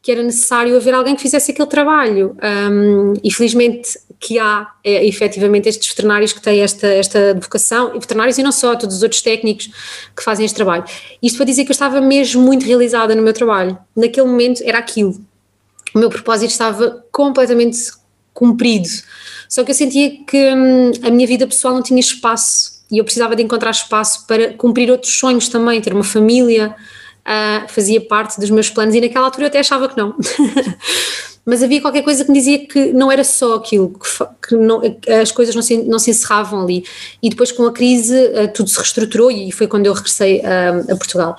[0.01, 2.37] que era necessário haver alguém que fizesse aquele trabalho.
[2.71, 7.99] Um, e felizmente que há é, efetivamente estes veterinários que têm esta, esta vocação, e
[7.99, 9.69] veterinários e não só, todos os outros técnicos
[10.15, 10.85] que fazem este trabalho.
[11.21, 13.77] Isto para dizer que eu estava mesmo muito realizada no meu trabalho.
[13.95, 15.19] Naquele momento era aquilo.
[15.93, 17.77] O meu propósito estava completamente
[18.33, 18.87] cumprido.
[19.49, 23.03] Só que eu sentia que hum, a minha vida pessoal não tinha espaço e eu
[23.03, 26.75] precisava de encontrar espaço para cumprir outros sonhos também, ter uma família,
[27.25, 30.15] uh, fazia parte dos meus planos e naquela altura eu até achava que não.
[31.45, 34.81] Mas havia qualquer coisa que me dizia que não era só aquilo, que, que não,
[35.21, 36.83] as coisas não se, não se encerravam ali.
[37.23, 40.91] E depois com a crise uh, tudo se reestruturou e foi quando eu regressei uh,
[40.91, 41.37] a Portugal.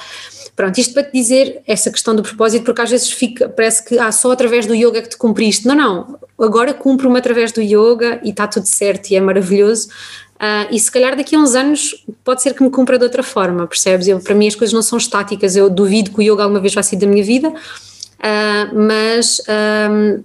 [0.59, 3.97] Pronto, isto para te dizer essa questão do propósito, porque às vezes fica, parece que
[3.97, 5.65] ah, só através do yoga é que te cumpriste.
[5.69, 9.87] Não, não, agora cumpro-me através do yoga e está tudo certo e é maravilhoso.
[10.35, 13.23] Uh, e se calhar daqui a uns anos pode ser que me cumpra de outra
[13.23, 14.09] forma, percebes?
[14.09, 16.75] Eu, para mim as coisas não são estáticas, eu duvido que o yoga alguma vez
[16.75, 19.41] vá sair da minha vida, uh, mas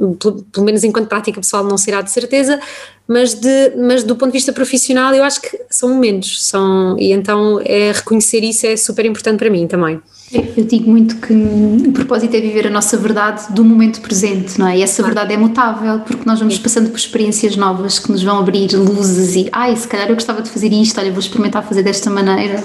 [0.01, 2.59] um, pelo, pelo, menos enquanto prática pessoal não será de certeza,
[3.07, 7.11] mas, de, mas do ponto de vista profissional eu acho que são momentos, são, e
[7.11, 10.01] então é, reconhecer isso é super importante para mim também.
[10.57, 14.67] Eu digo muito que o propósito é viver a nossa verdade do momento presente, não
[14.67, 14.79] é?
[14.79, 18.39] E essa verdade é mutável, porque nós vamos passando por experiências novas que nos vão
[18.39, 21.83] abrir luzes e, ai, se calhar eu gostava de fazer isto, olha, vou experimentar fazer
[21.83, 22.63] desta maneira.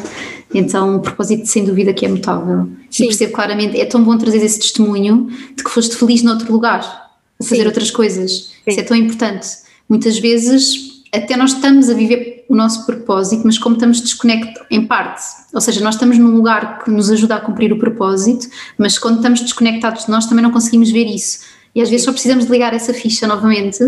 [0.54, 2.68] Então, o propósito, sem dúvida, que é mutável.
[2.90, 3.04] Sim.
[3.04, 6.80] E percebo claramente, é tão bom trazer esse testemunho de que foste feliz noutro lugar,
[7.38, 7.66] a fazer Sim.
[7.66, 8.30] outras coisas.
[8.30, 8.52] Sim.
[8.66, 9.46] Isso é tão importante.
[9.88, 14.86] Muitas vezes até nós estamos a viver o nosso propósito, mas como estamos desconectados, em
[14.86, 15.22] parte,
[15.52, 19.16] ou seja, nós estamos num lugar que nos ajuda a cumprir o propósito, mas quando
[19.16, 21.40] estamos desconectados de nós também não conseguimos ver isso.
[21.74, 23.78] E às vezes só precisamos de ligar essa ficha novamente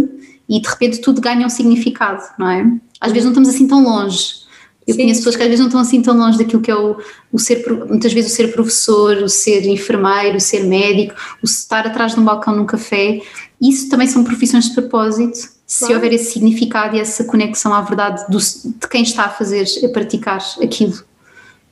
[0.48, 2.70] e de repente tudo ganha um significado, não é?
[3.00, 4.40] Às vezes não estamos assim tão longe.
[4.86, 5.02] Eu Sim.
[5.02, 6.96] conheço pessoas que às vezes não estão assim tão longe daquilo que é o,
[7.32, 11.86] o ser, muitas vezes o ser professor, o ser enfermeiro, o ser médico, o estar
[11.86, 13.20] atrás de um balcão num café.
[13.60, 15.94] Isso também são profissões de propósito se claro.
[15.94, 19.88] houver esse significado e essa conexão à verdade do, de quem está a fazer, a
[19.88, 21.00] praticar aquilo.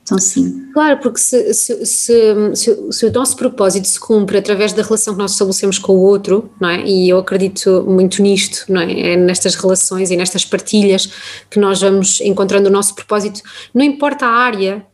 [0.01, 0.69] Então, sim.
[0.71, 2.55] Claro, porque se, se, se,
[2.91, 6.49] se, o nosso propósito se cumpre através da relação que nós estabelecemos com o outro,
[6.61, 6.81] não é?
[6.85, 9.11] E eu acredito muito nisto, não é?
[9.11, 11.11] é nestas relações e nestas partilhas
[11.49, 13.41] que nós vamos encontrando o nosso propósito,
[13.73, 14.85] não importa a área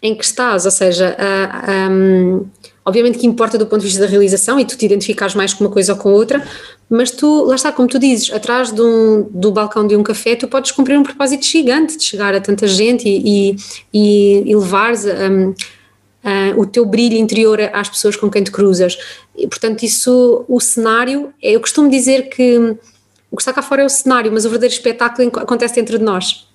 [0.00, 1.88] em que estás, ou seja, a, a,
[2.86, 5.64] Obviamente que importa do ponto de vista da realização e tu te identificares mais com
[5.64, 6.46] uma coisa ou com outra,
[6.88, 10.46] mas tu, lá está, como tu dizes, atrás um, do balcão de um café, tu
[10.46, 13.56] podes cumprir um propósito gigante de chegar a tanta gente e,
[13.92, 18.96] e, e levares um, uh, o teu brilho interior às pessoas com quem te cruzas.
[19.36, 22.76] E, portanto, isso, o cenário, eu costumo dizer que
[23.30, 26.04] o que está cá fora é o cenário, mas o verdadeiro espetáculo acontece dentro de
[26.04, 26.46] nós.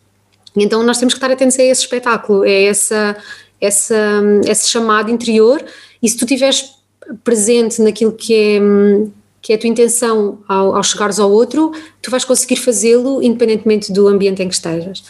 [0.55, 3.17] Então nós temos que estar atentos a esse espetáculo, é essa,
[3.59, 5.63] essa, esse chamado interior
[6.01, 6.71] e se tu estiveres
[7.23, 8.59] presente naquilo que é,
[9.41, 13.91] que é a tua intenção ao, ao chegares ao outro, tu vais conseguir fazê-lo independentemente
[13.91, 15.03] do ambiente em que estejas.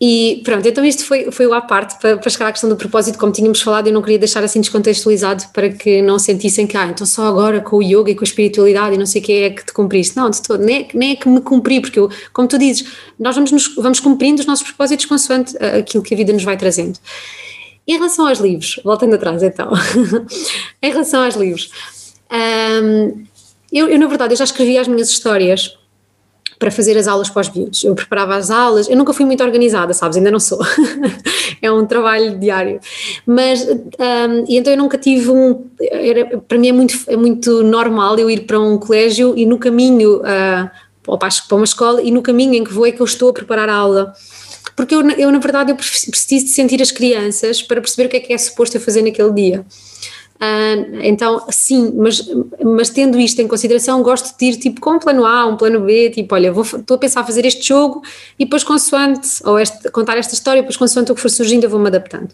[0.00, 2.76] E pronto, então isto foi, foi o à parte para, para chegar à questão do
[2.76, 6.76] propósito, como tínhamos falado, eu não queria deixar assim descontextualizado para que não sentissem que,
[6.76, 9.24] ah, então só agora com o yoga e com a espiritualidade e não sei o
[9.24, 10.16] que é que te cumpriste.
[10.16, 12.86] Não, de todo, nem, é, nem é que me cumpri, porque eu, como tu dizes,
[13.18, 16.56] nós vamos, nos, vamos cumprindo os nossos propósitos consoante aquilo que a vida nos vai
[16.56, 16.98] trazendo.
[17.84, 19.72] Em relação aos livros, voltando atrás então,
[20.80, 21.70] em relação aos livros,
[22.30, 23.24] um,
[23.72, 25.76] eu, eu, na verdade eu já escrevi as minhas histórias
[26.58, 27.84] para fazer as aulas para os miúdos.
[27.84, 30.58] Eu preparava as aulas, eu nunca fui muito organizada, sabes, ainda não sou.
[31.62, 32.80] é um trabalho diário.
[33.24, 35.66] Mas, um, e então eu nunca tive um.
[35.80, 39.58] Era, para mim é muito, é muito normal eu ir para um colégio e no
[39.58, 40.70] caminho, uh,
[41.06, 43.32] ou para uma escola, e no caminho em que vou é que eu estou a
[43.32, 44.12] preparar a aula
[44.78, 48.16] porque eu, eu na verdade eu preciso de sentir as crianças para perceber o que
[48.16, 49.66] é que é suposto eu fazer naquele dia.
[50.38, 52.30] Uh, então, sim, mas,
[52.64, 55.80] mas tendo isto em consideração, gosto de ir tipo com um plano A, um plano
[55.80, 58.02] B, tipo, olha, vou, estou a pensar fazer este jogo
[58.38, 61.70] e depois consoante, ou este, contar esta história, depois consoante o que for surgindo eu
[61.70, 62.30] vou-me adaptando.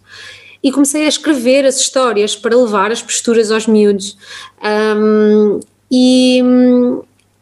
[0.63, 4.17] E comecei a escrever as histórias para levar as posturas aos miúdos.
[4.63, 6.43] Um, e,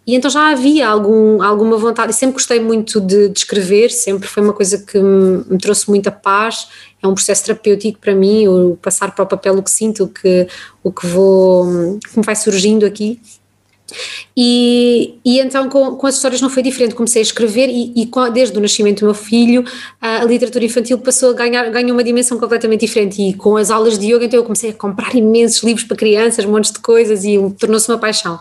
[0.07, 4.29] e então já havia algum, alguma vontade, e sempre gostei muito de, de escrever, sempre
[4.29, 6.69] foi uma coisa que me, me, trouxe muita paz,
[7.03, 10.09] é um processo terapêutico para mim, o passar para o papel o que sinto, o
[10.09, 10.47] que,
[10.83, 13.21] o que vou, me vai surgindo aqui.
[14.35, 18.07] E, e então com, com as histórias não foi diferente, comecei a escrever e, e
[18.07, 19.65] com, desde o nascimento do meu filho
[20.01, 23.71] a, a, literatura infantil passou a ganhar, ganhar uma dimensão completamente diferente e com as
[23.71, 27.23] aulas de yoga então eu comecei a comprar imensos livros para crianças, montes de coisas
[27.25, 28.41] e tornou-se uma paixão.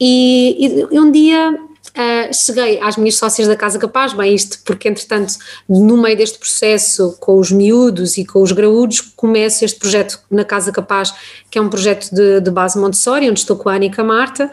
[0.00, 1.54] E, e um dia
[1.92, 5.34] Uh, cheguei às minhas sócias da Casa Capaz, bem isto porque entretanto
[5.68, 10.42] no meio deste processo com os miúdos e com os graúdos começa este projeto na
[10.42, 11.12] Casa Capaz
[11.50, 14.00] que é um projeto de, de base Montessori onde estou com a Ana e com
[14.00, 14.50] a Marta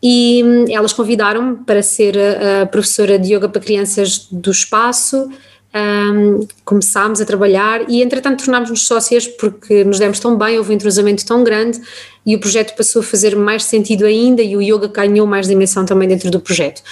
[0.00, 5.28] e hum, elas convidaram-me para ser a, a professora de yoga para crianças do espaço
[5.76, 10.74] um, começámos a trabalhar e entretanto tornámos-nos sócias porque nos demos tão bem, houve um
[10.74, 11.80] entrosamento tão grande
[12.24, 15.84] e o projeto passou a fazer mais sentido ainda e o yoga ganhou mais dimensão
[15.84, 16.82] também dentro do projeto.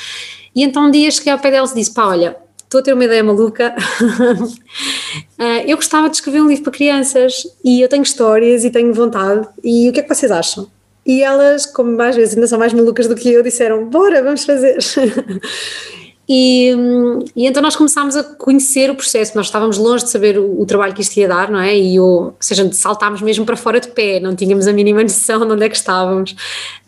[0.55, 2.93] E então um dia cheguei ao pé delas e disse, pá olha, estou a ter
[2.93, 3.75] uma ideia maluca,
[5.39, 8.93] uh, eu gostava de escrever um livro para crianças e eu tenho histórias e tenho
[8.93, 10.69] vontade e o que é que vocês acham?
[11.07, 14.45] E elas, como às vezes ainda são mais malucas do que eu, disseram, bora, vamos
[14.45, 14.79] fazer.
[16.29, 16.75] E,
[17.37, 20.65] e, então nós começámos a conhecer o processo, nós estávamos longe de saber o, o
[20.65, 21.77] trabalho que isto ia dar, não é?
[21.77, 25.53] E ou seja, saltámos mesmo para fora de pé, não tínhamos a mínima noção de
[25.53, 26.33] onde é que estávamos.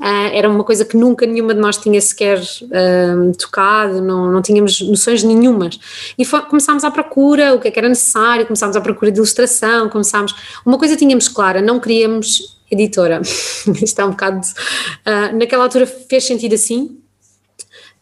[0.01, 4.40] Uh, era uma coisa que nunca nenhuma de nós tinha sequer uh, tocado, não, não
[4.40, 5.79] tínhamos noções nenhumas.
[6.18, 9.18] E foi, começámos à procura, o que é que era necessário, começámos à procura de
[9.18, 10.35] ilustração, começámos.
[10.64, 13.20] Uma coisa tínhamos clara, não queríamos editora.
[13.83, 14.40] Isto é um bocado.
[14.40, 16.99] Uh, naquela altura fez sentido assim,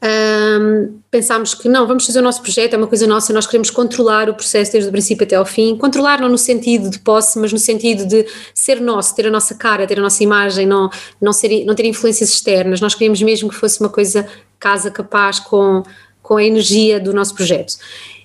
[0.05, 3.71] um, pensámos que não, vamos fazer o nosso projeto, é uma coisa nossa, nós queremos
[3.71, 5.77] controlar o processo desde o princípio até ao fim.
[5.77, 9.55] Controlar não no sentido de posse, mas no sentido de ser nosso, ter a nossa
[9.55, 10.91] cara, ter a nossa imagem, não,
[11.21, 12.81] não, ser, não ter influências externas.
[12.83, 14.27] Nós queríamos mesmo que fosse uma coisa
[14.59, 15.83] casa capaz com,
[16.23, 17.77] com a energia do nosso projeto.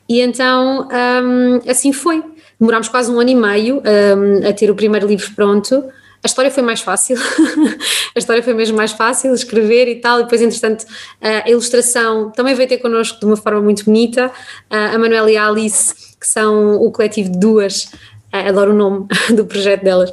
[0.08, 0.88] E então
[1.24, 2.24] um, assim foi.
[2.60, 5.86] Demorámos quase um ano e meio um, a ter o primeiro livro pronto.
[6.24, 7.16] A história foi mais fácil,
[8.16, 10.86] a história foi mesmo mais fácil, escrever e tal, e depois, entretanto,
[11.22, 14.30] a ilustração também veio ter connosco de uma forma muito bonita.
[14.70, 17.90] A Manuela e a Alice, que são o coletivo de duas,
[18.32, 20.12] adoro o nome do projeto delas.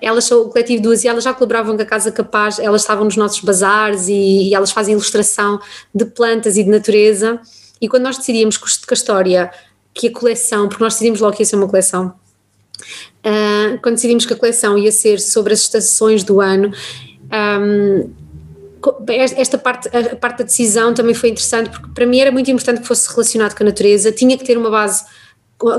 [0.00, 3.04] elas são o coletivo duas e elas já colaboravam com a Casa Capaz, elas estavam
[3.04, 5.60] nos nossos bazares e, e elas fazem ilustração
[5.94, 7.40] de plantas e de natureza.
[7.80, 9.50] E quando nós decidíamos que a história,
[9.94, 12.14] que a coleção, porque nós decidimos logo que ia ser uma coleção,
[12.80, 16.72] uh, quando decidimos que a coleção ia ser sobre as estações do ano,
[17.32, 18.10] um,
[19.36, 22.80] esta parte, a parte da decisão também foi interessante, porque para mim era muito importante
[22.80, 25.04] que fosse relacionado com a natureza, tinha que ter uma base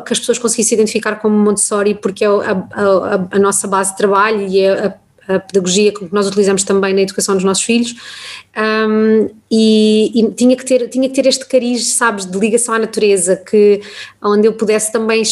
[0.05, 3.97] que as pessoas conseguissem identificar como Montessori, porque é a, a, a nossa base de
[3.97, 4.95] trabalho e é
[5.27, 7.95] a, a, pedagogia que nós utilizamos também na educação dos nossos filhos,
[8.55, 12.79] um, e, e, tinha, que ter, tinha que ter este cariz, sabes, de ligação à
[12.79, 13.81] natureza, que
[14.21, 15.23] onde eu pudesse também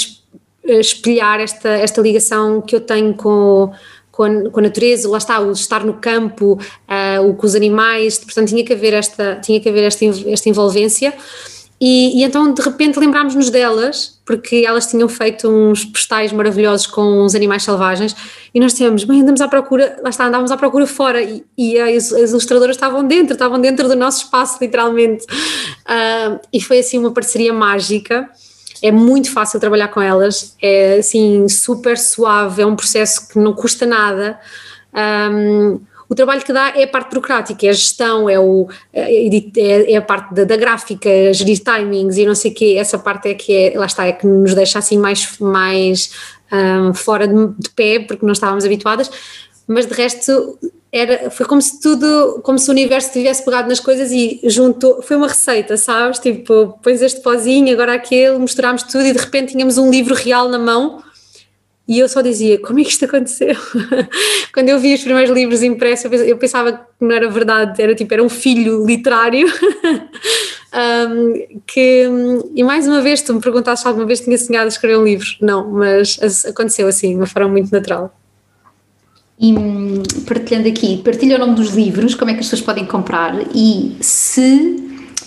[0.74, 3.72] espelhar esta, esta ligação que eu tenho com,
[4.12, 7.56] com, a, com a natureza, lá está, o estar no campo, uh, o com os
[7.56, 11.14] animais, portanto tinha que haver esta, tinha que haver esta, esta envolvência.
[11.82, 17.24] E, e, então de repente lembrámos-nos delas, porque elas tinham feito uns postais maravilhosos com
[17.24, 18.14] os animais selvagens,
[18.54, 21.80] e nós dissemos, bem, andamos à procura, lá está, andávamos à procura fora, e, e
[21.80, 25.24] as, as, ilustradoras estavam dentro, estavam dentro do nosso espaço, literalmente.
[25.26, 28.30] Uh, e foi assim uma parceria mágica
[28.82, 33.54] é muito fácil trabalhar com elas, é assim super suave, é um processo que não
[33.54, 34.40] custa nada.
[34.94, 39.28] Um, o trabalho que dá é a parte burocrática, é a gestão, é, o, é,
[39.28, 42.98] é, é a parte da, da, gráfica, gerir timings e não sei o quê, essa
[42.98, 46.12] parte é que é, lá está, é que nos deixa assim mais, mais
[46.52, 49.12] um, fora de, de pé, porque não estávamos habituadas,
[49.70, 50.58] mas de resto
[50.92, 55.04] era, foi como se tudo, como se o universo tivesse pegado nas coisas e juntou,
[55.04, 56.18] foi uma receita, sabes?
[56.18, 60.50] Tipo, pões este pozinho, agora aquele, misturámos tudo e de repente tínhamos um livro real
[60.50, 61.04] na mão
[61.88, 63.56] e eu só dizia, como é que isto aconteceu?
[64.54, 68.14] Quando eu vi os primeiros livros impressos, eu pensava que não era verdade, era tipo,
[68.14, 69.48] era um filho literário.
[71.10, 72.08] um, que,
[72.56, 75.28] e mais uma vez, tu me perguntaste alguma vez tinha sonhado escrever um livro.
[75.42, 78.19] Não, mas aconteceu assim, de uma forma muito natural.
[79.42, 79.54] E
[80.28, 83.96] partilhando aqui, partilha o nome dos livros, como é que as pessoas podem comprar e
[84.02, 84.76] se,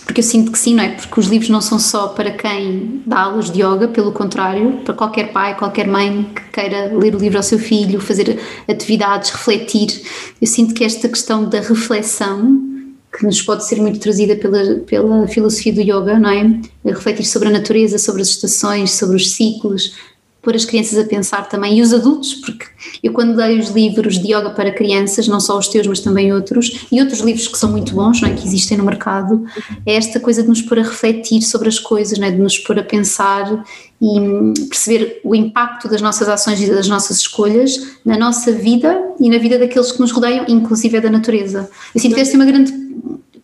[0.05, 0.89] porque eu sinto que sim, não é?
[0.89, 4.93] Porque os livros não são só para quem dá aulas de yoga, pelo contrário, para
[4.93, 10.03] qualquer pai, qualquer mãe que queira ler o livro ao seu filho, fazer atividades, refletir.
[10.39, 12.71] Eu sinto que esta questão da reflexão
[13.17, 16.59] que nos pode ser muito trazida pela, pela filosofia do yoga, não é?
[16.85, 19.95] Refletir sobre a natureza, sobre as estações, sobre os ciclos,
[20.43, 22.65] pôr as crianças a pensar também e os adultos, porque
[23.01, 26.33] eu quando leio os livros de yoga para crianças, não só os teus, mas também
[26.33, 29.45] outros, e outros livros que são muito bons, não é, que existem no mercado,
[29.85, 32.59] é esta coisa de nos pôr a refletir sobre as coisas, não é, de nos
[32.59, 33.65] pôr a pensar
[34.01, 39.29] e perceber o impacto das nossas ações e das nossas escolhas na nossa vida e
[39.29, 41.69] na vida daqueles que nos rodeiam, inclusive é da natureza.
[41.95, 42.73] Eu sinto que esta uma grande,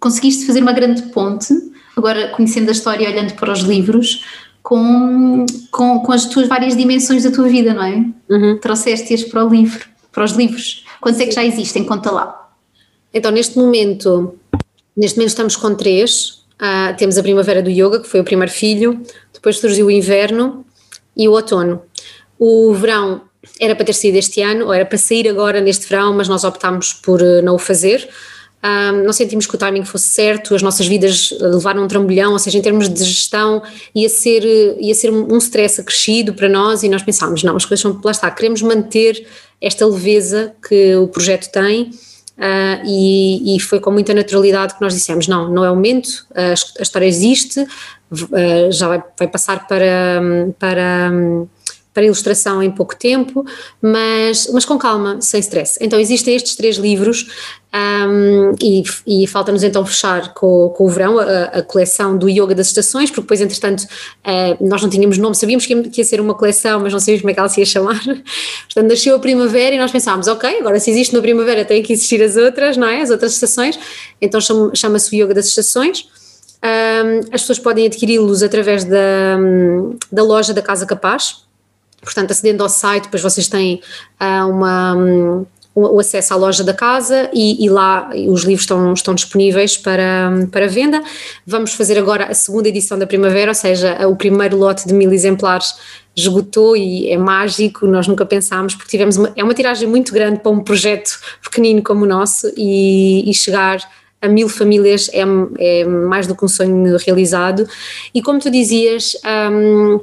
[0.01, 1.53] conseguiste fazer uma grande ponte,
[1.95, 4.25] agora conhecendo a história e olhando para os livros,
[4.69, 8.05] com, com, com as tuas várias dimensões da tua vida, não é?
[8.29, 8.60] Uhum.
[8.60, 10.86] Trouxeste-as para o livro, para os livros.
[11.01, 11.84] Quantos é que já existem?
[11.84, 12.51] Conta lá.
[13.12, 14.36] Então, neste momento,
[14.95, 16.43] neste momento estamos com três.
[16.62, 19.01] Uh, temos a primavera do yoga, que foi o primeiro filho,
[19.34, 20.63] depois surgiu o inverno
[21.17, 21.82] e o outono.
[22.38, 23.21] O verão
[23.60, 26.43] era para ter sido este ano, ou era para sair agora neste verão, mas nós
[26.43, 28.08] optámos por uh, não o fazer
[28.62, 32.39] um, não sentimos que o timing fosse certo, as nossas vidas levaram um trambolhão, ou
[32.39, 33.63] seja, em termos de gestão,
[33.95, 34.43] ia ser,
[34.80, 38.12] ia ser um stress acrescido para nós e nós pensámos, não, as coisas são, lá
[38.12, 39.25] está, queremos manter
[39.62, 44.94] esta leveza que o projeto tem uh, e, e, foi com muita naturalidade que nós
[44.94, 49.67] dissemos, não, não é o momento, a, a história existe, uh, já vai, vai, passar
[49.67, 50.21] para,
[50.60, 51.12] para
[52.00, 53.45] para ilustração em pouco tempo,
[53.81, 55.77] mas, mas com calma, sem stress.
[55.81, 57.27] Então existem estes três livros
[58.08, 62.56] um, e, e falta-nos então fechar com, com o verão a, a, coleção do Yoga
[62.56, 66.06] das Estações, porque depois entretanto uh, nós não tínhamos nome, sabíamos que ia, que ia,
[66.06, 68.02] ser uma coleção, mas não sabíamos como é que ela se ia chamar.
[68.63, 71.91] Portanto nasceu a primavera e nós pensámos, ok, agora se existe na primavera tem que
[71.91, 73.02] existir as outras, não é?
[73.02, 73.77] As outras estações,
[74.21, 74.39] então
[74.73, 76.08] chama-se o Yoga das Estações.
[76.63, 79.37] Um, as pessoas podem adquiri-los através da,
[80.10, 81.48] da loja da Casa Capaz,
[82.02, 83.81] portanto, acedendo ao site, depois vocês têm
[84.19, 85.45] uh, uma, um,
[85.75, 90.31] o acesso à loja da casa e, e, lá os livros estão, estão disponíveis para,
[90.52, 91.02] para venda.
[91.45, 95.12] Vamos fazer agora a segunda edição da primavera, ou seja, o primeiro lote de mil
[95.13, 95.75] exemplares
[96.15, 100.39] esgotou e é mágico, nós nunca pensámos, porque tivemos uma, é uma tiragem muito grande
[100.39, 103.79] para um projeto pequenino como o nosso e, e chegar
[104.21, 105.23] a mil famílias é,
[105.60, 107.67] é, mais do que um sonho realizado.
[108.13, 109.15] E como tu dizias,
[109.52, 110.02] um,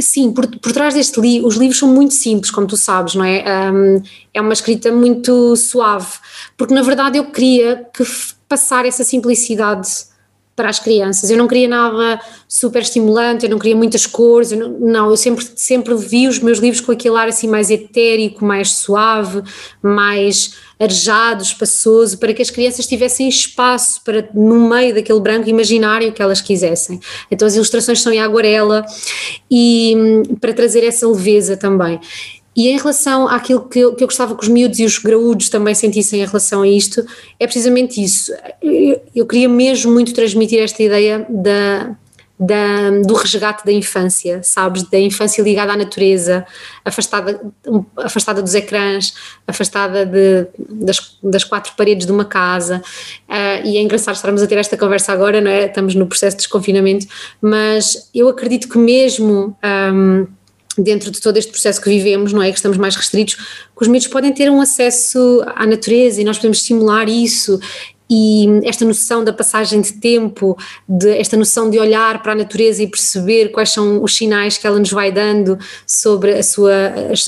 [0.00, 3.24] sim, por, por trás deste livro, os livros são muito simples, como tu sabes, não
[3.24, 3.70] é?
[3.72, 4.02] Um,
[4.32, 6.18] é uma escrita muito suave,
[6.56, 8.04] porque na verdade eu queria que
[8.48, 9.88] passar essa simplicidade
[10.58, 11.30] para as crianças.
[11.30, 15.16] Eu não queria nada super estimulante, eu não queria muitas cores, eu não, não, eu
[15.16, 19.40] sempre, sempre vi os meus livros com aquele ar assim mais etérico, mais suave,
[19.80, 26.08] mais arejado, espaçoso, para que as crianças tivessem espaço para, no meio daquele branco, imaginarem
[26.08, 26.98] o que elas quisessem.
[27.30, 28.84] Então as ilustrações são em aguarela
[29.48, 32.00] e hum, para trazer essa leveza também.
[32.58, 35.48] E em relação àquilo que eu, que eu gostava que os miúdos e os graúdos
[35.48, 37.06] também sentissem em relação a isto,
[37.38, 38.32] é precisamente isso.
[38.60, 41.94] Eu, eu queria mesmo muito transmitir esta ideia da,
[42.36, 44.82] da, do resgate da infância, sabes?
[44.82, 46.44] Da infância ligada à natureza,
[46.84, 47.40] afastada,
[47.96, 49.14] afastada dos ecrãs,
[49.46, 52.82] afastada de, das, das quatro paredes de uma casa.
[53.28, 55.66] Uh, e é engraçado estarmos a ter esta conversa agora, não é?
[55.66, 57.06] Estamos no processo de desconfinamento,
[57.40, 59.56] mas eu acredito que mesmo.
[59.94, 60.26] Um,
[60.82, 62.50] dentro de todo este processo que vivemos, não é?
[62.50, 66.36] Que estamos mais restritos, que os miúdos podem ter um acesso à natureza e nós
[66.36, 67.58] podemos estimular isso
[68.10, 70.56] e esta noção da passagem de tempo,
[70.88, 74.66] de esta noção de olhar para a natureza e perceber quais são os sinais que
[74.66, 76.72] ela nos vai dando sobre a sua,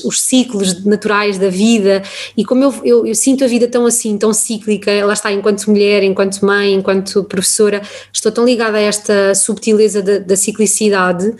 [0.03, 2.01] os ciclos naturais da vida
[2.35, 5.69] e como eu, eu, eu, sinto a vida tão assim, tão cíclica, ela está enquanto
[5.69, 7.81] mulher, enquanto mãe, enquanto professora,
[8.11, 11.31] estou tão ligada a esta subtileza da, da ciclicidade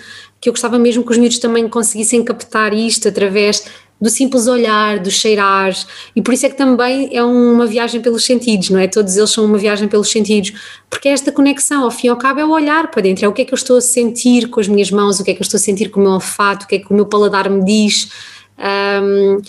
[0.41, 3.63] que eu gostava mesmo que os miúdos também conseguissem captar isto através
[4.01, 5.71] do simples olhar, do cheirar,
[6.15, 8.87] e por isso é que também é uma viagem pelos sentidos, não é?
[8.87, 10.53] Todos eles são uma viagem pelos sentidos,
[10.89, 13.27] porque é esta conexão, ao fim e ao cabo, é o olhar para dentro, é
[13.27, 15.33] o que é que eu estou a sentir com as minhas mãos, o que é
[15.35, 17.05] que eu estou a sentir com o meu olfato, o que é que o meu
[17.05, 18.09] paladar me diz.
[18.57, 19.39] Um,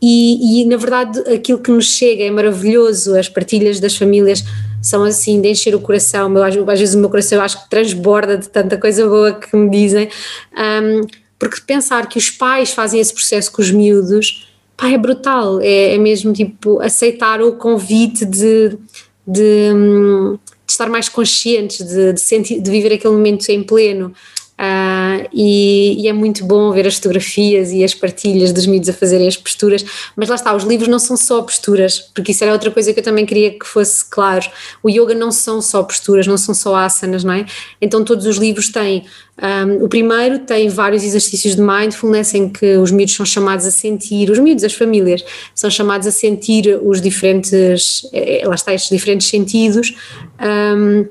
[0.00, 4.44] e, e, na verdade aquilo que nos chega é maravilhoso, as partilhas das famílias
[4.86, 7.68] são assim de encher o coração, meu, às, vezes o meu coração eu acho que
[7.68, 10.08] transborda de tanta coisa boa que me dizem,
[10.56, 11.00] um,
[11.36, 15.94] porque pensar que os pais fazem esse processo com os miúdos, pá, é brutal, é,
[15.94, 18.78] é mesmo tipo aceitar o convite de,
[19.26, 24.14] de, hum, de estar mais conscientes, de, de, sentir, de viver aquele momento em pleno.
[24.58, 28.92] Uh, e, e, é muito bom ver as fotografias e as partilhas dos miúdos a
[28.94, 29.84] fazerem as posturas,
[30.16, 33.00] mas lá está, os livros não são só posturas, porque isso era outra coisa que
[33.00, 34.46] eu também queria que fosse claro.
[34.82, 37.44] O yoga não são só posturas, não são só asanas, não é?
[37.82, 39.04] Então todos os livros têm.
[39.42, 43.70] Um, o primeiro tem vários exercícios de mindfulness em que os miúdos são chamados a
[43.70, 45.22] sentir, os miúdos, as famílias,
[45.54, 49.94] são chamados a sentir os diferentes, eh, lá está, estes diferentes sentidos.
[50.40, 51.06] Um,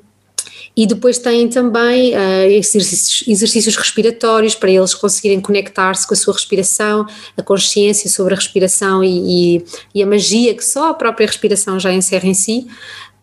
[0.76, 6.34] e depois têm também uh, exercícios, exercícios respiratórios para eles conseguirem conectar-se com a sua
[6.34, 7.06] respiração,
[7.38, 11.80] a consciência sobre a respiração e, e, e a magia que só a própria respiração
[11.80, 12.68] já encerra em si.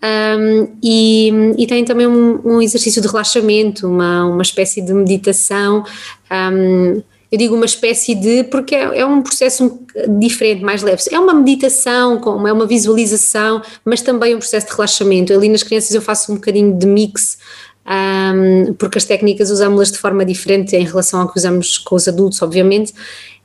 [0.03, 5.85] Um, e, e tem também um, um, exercício de relaxamento, uma, uma espécie de meditação.
[6.31, 9.81] Um, eu digo uma espécie de, porque é, é, um processo
[10.19, 11.03] diferente, mais leve.
[11.11, 15.33] É uma meditação, como é uma visualização, mas também um processo de relaxamento.
[15.33, 17.39] Ali nas crianças eu faço um bocadinho de mix,
[17.87, 22.07] um, porque as técnicas usamos-las de forma diferente em relação ao que usamos com os
[22.07, 22.93] adultos, obviamente.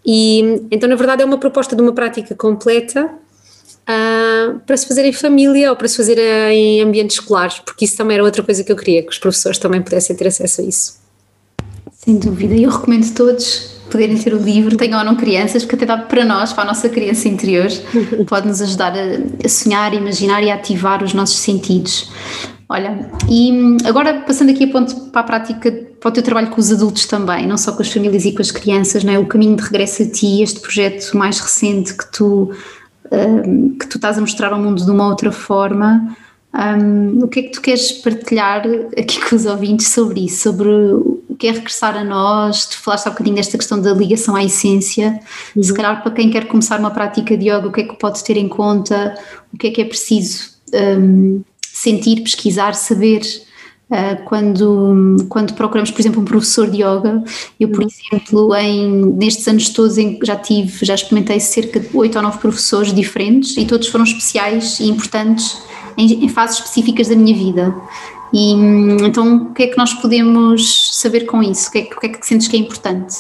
[0.06, 3.10] E então, na verdade, é uma proposta de uma prática completa
[3.90, 6.20] Uh, para se fazer em família ou para se fazer
[6.52, 9.58] em ambientes escolares, porque isso também era outra coisa que eu queria, que os professores
[9.58, 10.98] também pudessem ter acesso a isso.
[11.94, 15.86] Sem dúvida, eu recomendo todos poderem ter o livro, tenham ou não crianças, porque até
[15.88, 17.68] dá para nós, para a nossa criança interior,
[18.30, 22.12] pode nos ajudar a, sonhar, imaginar e ativar os nossos sentidos.
[22.70, 26.60] Olha, e agora passando aqui a ponto para a prática, para o teu trabalho com
[26.60, 29.18] os adultos também, não só com as famílias e com as crianças, não é?
[29.18, 32.52] o caminho de regresso a ti, este projeto mais recente que tu,
[33.12, 36.16] um, que tu estás a mostrar ao mundo de uma outra forma,
[36.54, 38.64] um, o que é que tu queres partilhar
[38.98, 40.70] aqui com os ouvintes sobre isso, sobre
[41.38, 45.20] que é regressar a nós, tu falaste há bocadinho desta questão da ligação à essência,
[45.56, 45.64] uhum.
[45.64, 48.24] se calhar para quem quer começar uma prática de yoga, o que é que pode
[48.24, 49.18] ter em conta,
[49.54, 53.22] o que é que é preciso um, sentir, pesquisar, saber
[53.90, 57.24] uh, quando, quando procuramos, por exemplo, um professor de yoga.
[57.60, 57.88] Eu, por uhum.
[57.88, 62.40] exemplo, em, nestes anos todos em, já tive, já experimentei cerca de oito ou nove
[62.40, 65.62] professores diferentes e todos foram especiais e importantes
[65.98, 67.76] em, em fases específicas da minha vida.
[68.38, 68.52] E
[69.04, 71.70] então, o que é que nós podemos saber com isso?
[71.70, 73.16] O que é, o que, é que sentes que é importante?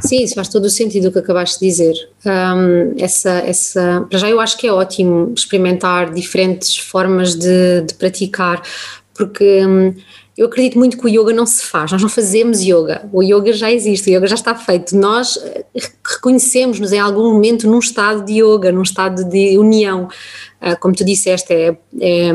[0.00, 1.94] Sim, isso faz todo o sentido o que acabaste de dizer.
[2.26, 7.94] Um, essa, essa, para já eu acho que é ótimo experimentar diferentes formas de, de
[7.94, 8.60] praticar,
[9.14, 9.94] porque um,
[10.38, 13.52] eu acredito muito que o yoga não se faz, nós não fazemos yoga, o yoga
[13.52, 15.64] já existe, o yoga já está feito, nós eh,
[16.06, 20.08] reconhecemos-nos em algum momento num estado de yoga, num estado de união,
[20.80, 22.30] como tu disseste, é, é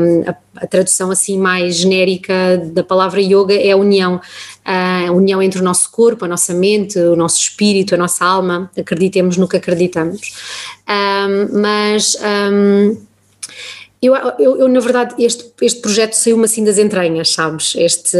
[0.56, 4.20] a, tradução assim mais genérica da palavra yoga é a união,
[4.64, 8.70] a união entre o nosso corpo, a nossa mente, o nosso espírito, a nossa alma,
[8.78, 10.20] acreditemos no que acreditamos,
[10.88, 12.16] um, mas...
[12.52, 12.96] Um,
[14.00, 17.74] eu, eu, eu, na verdade, este, este projeto saiu-me assim das entranhas, sabes?
[17.74, 18.18] Este,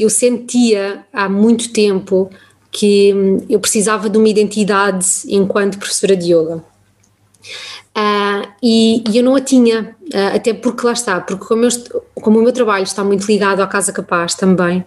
[0.00, 2.28] eu sentia há muito tempo
[2.72, 3.14] que
[3.48, 6.64] eu precisava de uma identidade enquanto professora de yoga.
[7.96, 11.70] Uh, e, e, eu não a tinha, uh, até porque lá está, porque como, eu,
[12.14, 14.84] como o meu trabalho está muito ligado à Casa Capaz também,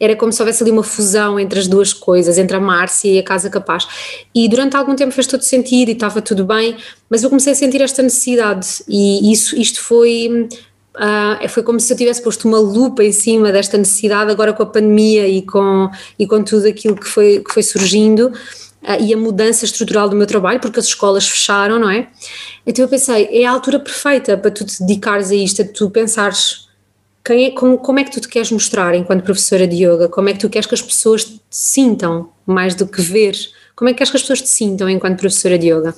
[0.00, 3.18] era como se houvesse ali uma fusão entre as duas coisas, entre a Márcia e
[3.18, 3.86] a Casa Capaz.
[4.34, 6.76] E durante algum tempo fez todo sentido e estava tudo bem,
[7.08, 10.48] mas eu comecei a sentir esta necessidade e isso, isto foi.
[10.96, 14.64] Uh, foi como se eu tivesse posto uma lupa em cima desta necessidade agora com
[14.64, 15.88] a pandemia e com,
[16.18, 18.32] e com tudo aquilo que foi, que foi surgindo
[18.98, 22.08] e a mudança estrutural do meu trabalho, porque as escolas fecharam, não é?
[22.66, 25.90] Então eu pensei, é a altura perfeita para tu te dedicares a isto, a tu
[25.90, 26.70] pensares
[27.24, 30.08] quem é, como, como é que tu te queres mostrar enquanto professora de yoga?
[30.08, 33.36] Como é que tu queres que as pessoas te sintam mais do que ver?
[33.76, 35.94] Como é que queres que as pessoas te sintam enquanto professora de yoga?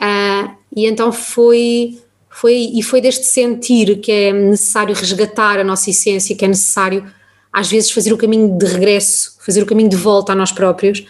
[0.00, 1.98] Uh, e então foi,
[2.30, 7.04] foi, e foi deste sentir que é necessário resgatar a nossa essência, que é necessário
[7.52, 11.04] às vezes fazer o caminho de regresso, fazer o caminho de volta a nós próprios,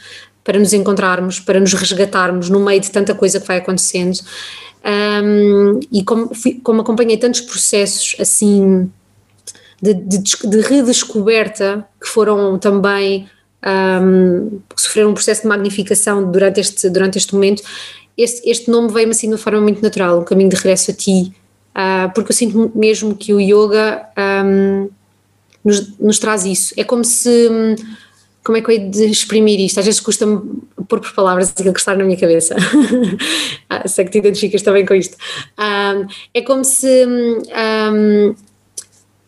[0.44, 4.18] para nos encontrarmos, para nos resgatarmos no meio de tanta coisa que vai acontecendo.
[4.84, 8.90] Um, e como, fui, como acompanhei tantos processos assim
[9.80, 13.28] de, de, de redescoberta que foram também
[13.64, 17.62] um, sofreram um processo de magnificação durante este, durante este momento,
[18.16, 20.94] este, este nome veio-me assim de uma forma muito natural, um caminho de regresso a
[20.94, 21.32] ti,
[21.70, 24.06] uh, porque eu sinto mesmo que o yoga
[24.44, 24.88] um,
[25.64, 26.74] nos, nos, traz isso.
[26.76, 27.48] É como se.
[28.44, 29.78] Como é que eu hei de exprimir isto?
[29.78, 30.40] Às vezes custa-me
[30.88, 32.56] pôr por palavras aquilo que está na minha cabeça.
[33.70, 35.16] ah, sei que te identificas também com isto.
[35.58, 38.34] Um, é como se um,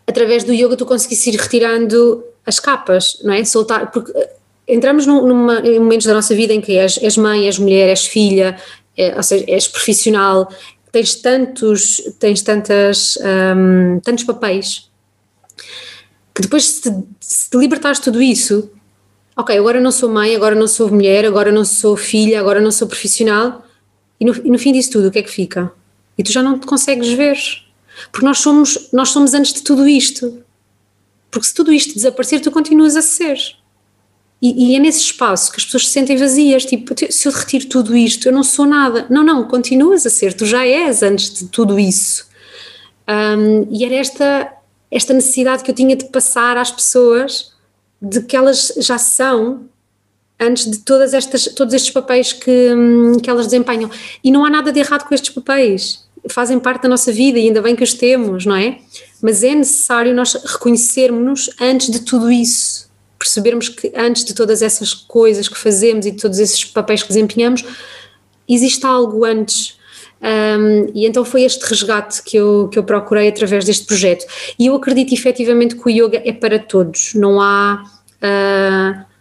[0.07, 3.45] através do yoga tu conseguis ir retirando as capas, não é?
[3.45, 4.31] Soltar, porque eh,
[4.69, 7.89] entramos num, numa, em momentos da nossa vida em que és, és mãe, és mulher,
[7.89, 8.57] és filha,
[8.97, 10.49] é, ou seja, és profissional,
[10.93, 13.19] tens tantos, tens tantas,
[13.57, 14.91] um, tantos papéis,
[16.35, 18.71] que depois se te, se te libertares de tudo isso,
[19.37, 22.71] ok, agora não sou mãe, agora não sou mulher, agora não sou filha, agora não
[22.71, 23.65] sou profissional,
[24.21, 25.73] e no, e no fim disso tudo, o que é que fica?
[26.17, 27.37] E tu já não te consegues ver,
[28.13, 30.43] porque nós somos, nós somos antes de tudo isto.
[31.31, 33.37] Porque se tudo isto desaparecer, tu continuas a ser.
[34.41, 37.67] E, e, é nesse espaço que as pessoas se sentem vazias, tipo, se eu retiro
[37.67, 39.07] tudo isto, eu não sou nada.
[39.11, 42.29] Não, não, continuas a ser, tu já és antes de tudo isso.
[43.09, 44.53] Um, e era esta,
[44.91, 47.54] esta necessidade que eu tinha de passar às pessoas
[48.05, 49.65] de que elas já são
[50.39, 53.91] antes de todas estas, todos estes papéis que, hum, que elas desempenham.
[54.23, 57.49] E não há nada de errado com estes papéis fazem parte da nossa vida e
[57.49, 58.79] ainda bem que os temos, não é?
[59.21, 64.95] Mas é necessário nós reconhecermos-nos antes de tudo isso, percebermos que antes de todas essas
[64.95, 67.65] coisas que fazemos e de todos esses papéis que desempenhamos,
[68.49, 69.79] existe algo antes.
[70.25, 74.25] Um, e então foi este resgate que eu, que eu procurei através deste projeto.
[74.59, 77.85] E eu acredito efetivamente que o yoga é para todos, não há.
[78.23, 79.14] Uh,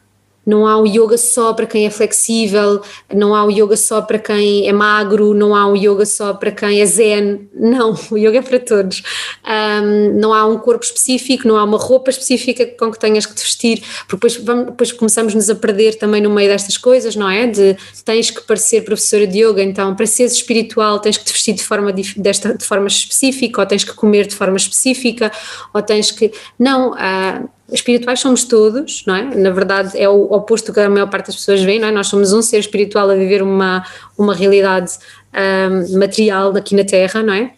[0.45, 2.81] não há o yoga só para quem é flexível,
[3.13, 6.51] não há o yoga só para quem é magro, não há o yoga só para
[6.51, 7.47] quem é zen.
[7.53, 9.01] Não, o yoga é para todos.
[9.45, 13.33] Um, não há um corpo específico, não há uma roupa específica com que tenhas que
[13.33, 17.29] te vestir, porque depois, vamos, depois começamos-nos a perder também no meio destas coisas, não
[17.29, 17.47] é?
[17.47, 21.53] De tens que parecer professora de yoga, então para seres espiritual tens que te vestir
[21.53, 25.31] de forma, desta, de forma específica, ou tens que comer de forma específica,
[25.73, 26.31] ou tens que.
[26.59, 26.91] Não.
[26.91, 29.35] Uh, espirituais somos todos, não é?
[29.35, 31.91] Na verdade é o oposto do que a maior parte das pessoas vê, não é?
[31.91, 33.85] Nós somos um ser espiritual a viver uma,
[34.17, 34.91] uma realidade
[35.33, 37.53] um, material aqui na Terra, não é?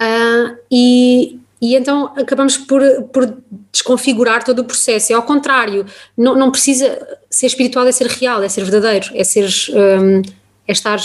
[0.00, 3.36] Uh, e, e então acabamos por, por
[3.72, 5.12] desconfigurar todo o processo.
[5.12, 9.24] É ao contrário, não, não precisa ser espiritual, é ser real, é ser verdadeiro, é
[9.24, 10.22] ser um,
[10.66, 10.98] é estar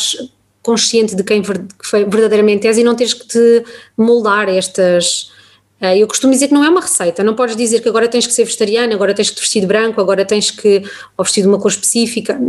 [0.63, 3.63] consciente de quem verdadeiramente és e não teres que te
[3.95, 5.31] moldar estas.
[5.79, 8.25] Eh, eu costumo dizer que não é uma receita, não podes dizer que agora tens
[8.25, 10.83] que ser vegetariano, agora tens que te vestir de branco, agora tens que
[11.15, 12.39] ou vestir de uma cor específica.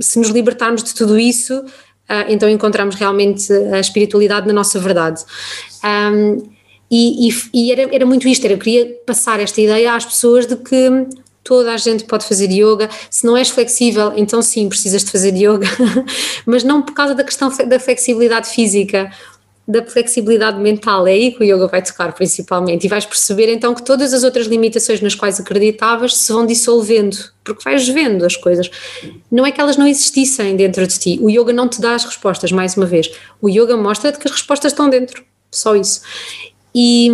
[0.00, 1.64] Se nos libertarmos de tudo isso,
[2.08, 5.24] eh, então encontramos realmente a espiritualidade na nossa verdade.
[6.90, 10.46] E, e, e era, era, muito isto, era, eu queria passar esta ideia às pessoas
[10.46, 11.06] de que
[11.44, 15.34] toda a gente pode fazer yoga, se não és flexível, então sim, precisas de fazer
[15.34, 15.66] yoga,
[16.44, 19.10] mas não por causa da questão da flexibilidade física,
[19.68, 23.74] da flexibilidade mental, é aí que o yoga vai tocar principalmente e vais perceber então
[23.74, 28.34] que todas as outras limitações nas quais acreditavas se vão dissolvendo, porque vais vendo as
[28.34, 28.70] coisas.
[29.30, 32.06] Não é que elas não existissem dentro de ti, o yoga não te dá as
[32.06, 33.10] respostas, mais uma vez,
[33.42, 36.00] o yoga mostra-te que as respostas estão dentro, só isso.
[36.74, 37.08] E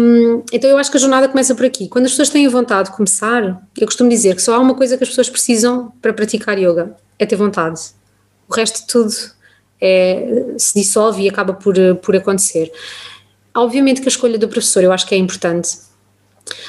[0.52, 1.88] então eu acho que a jornada começa por aqui.
[1.88, 4.96] Quando as pessoas têm vontade de começar, eu costumo dizer que só há uma coisa
[4.96, 7.80] que as pessoas precisam para praticar yoga: é ter vontade.
[8.48, 9.12] O resto de tudo
[9.80, 12.70] é, se dissolve e acaba por, por acontecer.
[13.54, 15.78] Obviamente que a escolha do professor eu acho que é importante,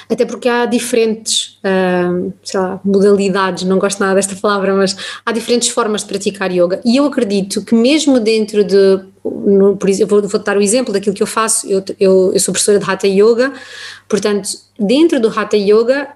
[0.10, 4.96] até porque há diferentes, uh, sei lá, modalidades, não gosto nada desta palavra, mas
[5.26, 6.80] há diferentes formas de praticar yoga.
[6.86, 10.94] E eu acredito que mesmo dentro de, no, por exemplo, vou, vou dar o exemplo
[10.94, 13.52] daquilo que eu faço, eu, eu, eu sou professora de Hatha Yoga,
[14.08, 14.50] portanto,
[14.80, 16.08] dentro do Hatha Yoga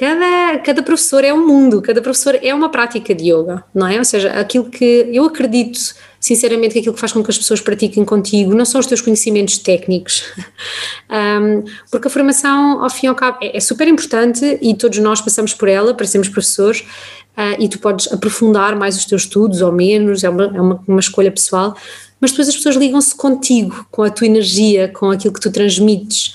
[0.00, 3.98] cada, cada professor é um mundo, cada professor é uma prática de yoga, não é?
[3.98, 5.78] Ou seja, aquilo que eu acredito
[6.18, 9.02] sinceramente que aquilo que faz com que as pessoas pratiquem contigo não são os teus
[9.02, 10.24] conhecimentos técnicos,
[11.10, 14.98] um, porque a formação, ao fim e ao cabo, é, é, super importante e todos
[15.00, 19.22] nós passamos por ela para sermos professores uh, e tu podes aprofundar mais os teus
[19.22, 21.76] estudos ou menos, é uma, é uma, uma escolha pessoal,
[22.18, 26.34] mas depois as pessoas ligam-se contigo, com a tua energia, com aquilo que tu transmites.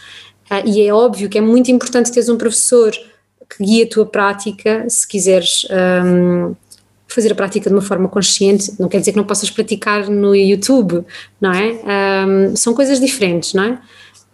[0.51, 2.91] Uh, e é óbvio que é muito importante teres um professor
[3.49, 5.67] que guia a tua prática, se quiseres
[6.05, 6.55] um,
[7.07, 10.35] fazer a prática de uma forma consciente, não quer dizer que não possas praticar no
[10.35, 11.05] YouTube,
[11.39, 11.79] não é?
[12.27, 13.79] Um, são coisas diferentes, não é?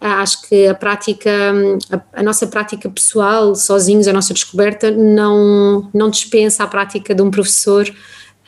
[0.00, 1.30] Acho que a prática,
[1.92, 7.22] a, a, nossa prática pessoal, sozinhos, a nossa descoberta, não, não dispensa a prática de
[7.22, 7.88] um professor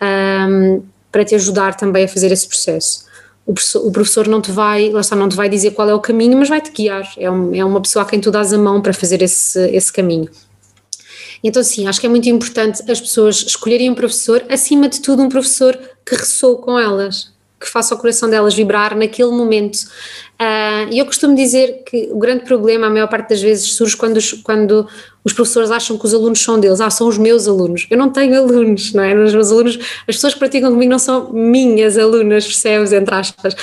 [0.03, 3.05] um, para te ajudar também a fazer esse processo.
[3.47, 5.95] O professor, o professor, não te vai, lá está, não te vai dizer qual é
[5.95, 7.09] o caminho, mas vai te guiar.
[7.17, 9.93] É, um, é uma pessoa a quem tu dás a mão para fazer esse, esse
[9.93, 10.29] caminho.
[11.45, 15.23] Então, sim, acho que é muito importante as pessoas escolherem um professor, acima de tudo,
[15.23, 19.77] um professor que ressoe com elas, que faça o coração delas vibrar naquele momento.
[20.41, 23.95] Uh, e eu costumo dizer que o grande problema, a maior parte das vezes, surge
[23.95, 24.89] quando os, quando
[25.23, 26.81] os professores acham que os alunos são deles.
[26.81, 27.87] Ah, são os meus alunos.
[27.91, 29.15] Eu não tenho alunos, não é?
[29.15, 29.79] Os meus alunos,
[30.09, 32.93] as pessoas que praticam comigo não são minhas alunas, percebes?
[32.93, 33.55] Entre aspas.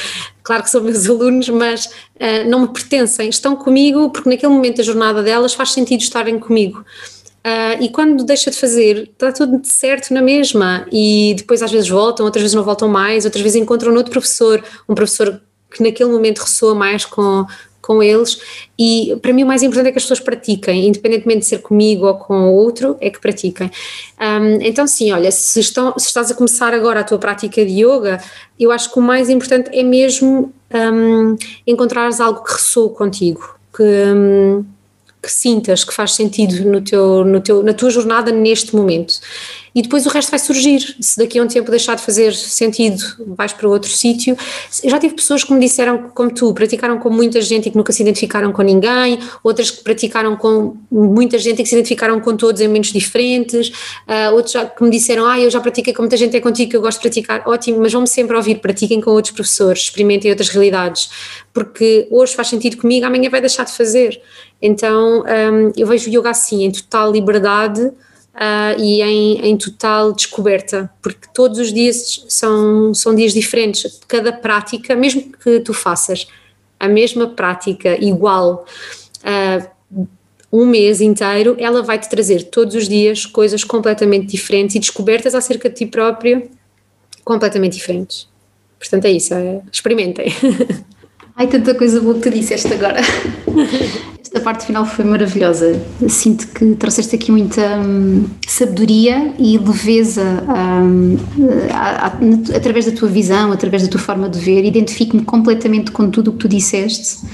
[0.43, 3.27] Claro que são meus alunos, mas uh, não me pertencem.
[3.27, 6.85] Estão comigo porque naquele momento da jornada delas faz sentido estarem comigo.
[7.45, 10.85] Uh, e quando deixa de fazer, está tudo certo na mesma.
[10.91, 14.63] E depois às vezes voltam, outras vezes não voltam mais, outras vezes encontram outro professor,
[14.87, 17.45] um professor que naquele momento ressoa mais com,
[17.81, 18.39] com eles.
[18.77, 22.05] E para mim o mais importante é que as pessoas pratiquem, independentemente de ser comigo
[22.05, 23.71] ou com outro, é que pratiquem.
[24.19, 27.83] Um, então, sim, olha, se, estão, se estás a começar agora a tua prática de
[27.83, 28.21] yoga,
[28.59, 31.35] eu acho que o mais importante é mesmo um,
[31.65, 33.55] encontrares algo que ressoe contigo.
[33.75, 34.65] Que, um,
[35.21, 39.13] que sintas que faz sentido no teu, no teu, na tua jornada neste momento.
[39.73, 40.95] E depois o resto vai surgir.
[40.99, 44.35] Se daqui a um tempo deixar de fazer sentido, vais para outro sítio.
[44.83, 47.93] Já tive pessoas que me disseram, como tu, praticaram com muita gente e que nunca
[47.93, 52.35] se identificaram com ninguém, outras que praticaram com muita gente e que se identificaram com
[52.35, 56.01] todos em momentos diferentes, uh, outros já, que me disseram, ah, eu já pratiquei com
[56.01, 57.43] muita gente, é contigo que eu gosto de praticar.
[57.47, 61.09] Ótimo, mas vão-me sempre ouvir, pratiquem com outros professores, experimentem outras realidades,
[61.53, 64.21] porque hoje faz sentido comigo, amanhã vai deixar de fazer.
[64.61, 70.13] Então um, eu vejo o yoga assim, em total liberdade uh, e em, em, total
[70.13, 73.99] descoberta, porque todos os dias são, são dias diferentes.
[74.07, 76.27] Cada prática, mesmo que tu faças
[76.79, 78.65] a mesma prática igual
[79.23, 80.05] uh,
[80.51, 85.33] um mês inteiro, ela vai te trazer todos os dias coisas completamente diferentes e descobertas
[85.33, 86.49] acerca de ti próprio
[87.23, 88.27] completamente diferentes.
[88.77, 90.33] Portanto, é isso, é, experimentem.
[91.35, 92.99] Ai, tanta coisa boa que tu disseste agora.
[94.21, 95.81] Esta parte final foi maravilhosa.
[96.07, 101.17] Sinto que trouxeste aqui muita hum, sabedoria e leveza hum,
[101.73, 104.63] a, a, através da tua visão, através da tua forma de ver.
[104.63, 107.25] Identifico-me completamente com tudo o que tu disseste.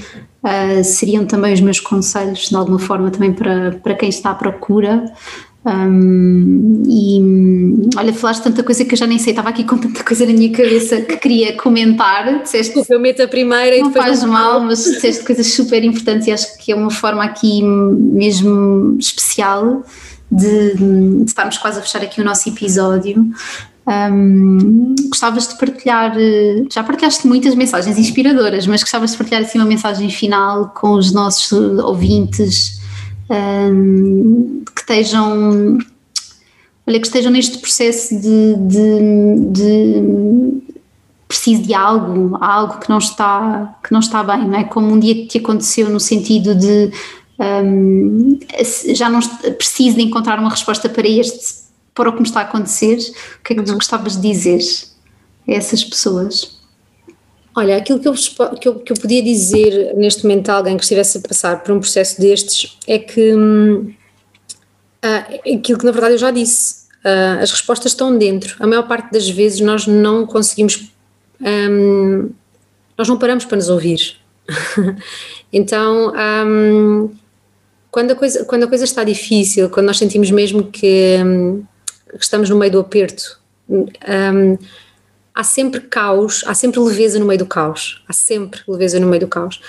[0.42, 4.34] Uh, seriam também os meus conselhos, de alguma forma, também para, para quem está à
[4.34, 5.12] procura
[5.66, 10.02] Um, e olha, falaste tanta coisa que eu já nem sei, estava aqui com tanta
[10.04, 12.42] coisa na minha cabeça que queria comentar.
[12.42, 13.94] Disseste, eu meto a primeira e depois.
[13.94, 17.62] Não faz mal, mas disseste coisas super importantes e acho que é uma forma aqui
[17.62, 19.82] mesmo especial
[20.30, 23.30] de, de estarmos quase a fechar aqui o nosso episódio.
[23.86, 26.14] Um, gostavas de partilhar,
[26.70, 31.10] já partilhaste muitas mensagens inspiradoras, mas gostavas de partilhar assim uma mensagem final com os
[31.10, 32.77] nossos ouvintes
[33.30, 35.78] um, que estejam
[36.86, 40.62] olha, que estejam neste processo de, de, de
[41.26, 44.64] preciso de algo, algo que não está que não está bem, não é?
[44.64, 46.90] Como um dia te aconteceu no sentido de
[47.38, 48.38] um,
[48.94, 49.20] já não
[49.56, 52.96] preciso de encontrar uma resposta para este para o que me está a acontecer,
[53.40, 53.74] o que é que tu uhum.
[53.74, 54.60] gostavas de dizer
[55.48, 56.57] a essas pessoas?
[57.58, 60.84] Olha, aquilo que eu, que, eu, que eu podia dizer neste momento a alguém que
[60.84, 63.92] estivesse a passar por um processo destes é que hum,
[65.02, 68.54] ah, aquilo que na verdade eu já disse, ah, as respostas estão dentro.
[68.60, 70.88] A maior parte das vezes nós não conseguimos,
[71.40, 72.30] hum,
[72.96, 74.18] nós não paramos para nos ouvir.
[75.52, 76.12] então,
[76.46, 77.10] hum,
[77.90, 81.64] quando, a coisa, quando a coisa está difícil, quando nós sentimos mesmo que hum,
[82.20, 83.40] estamos no meio do aperto.
[85.38, 89.20] Há sempre caos, há sempre leveza no meio do caos, há sempre leveza no meio
[89.20, 89.60] do caos.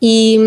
[0.00, 0.38] E,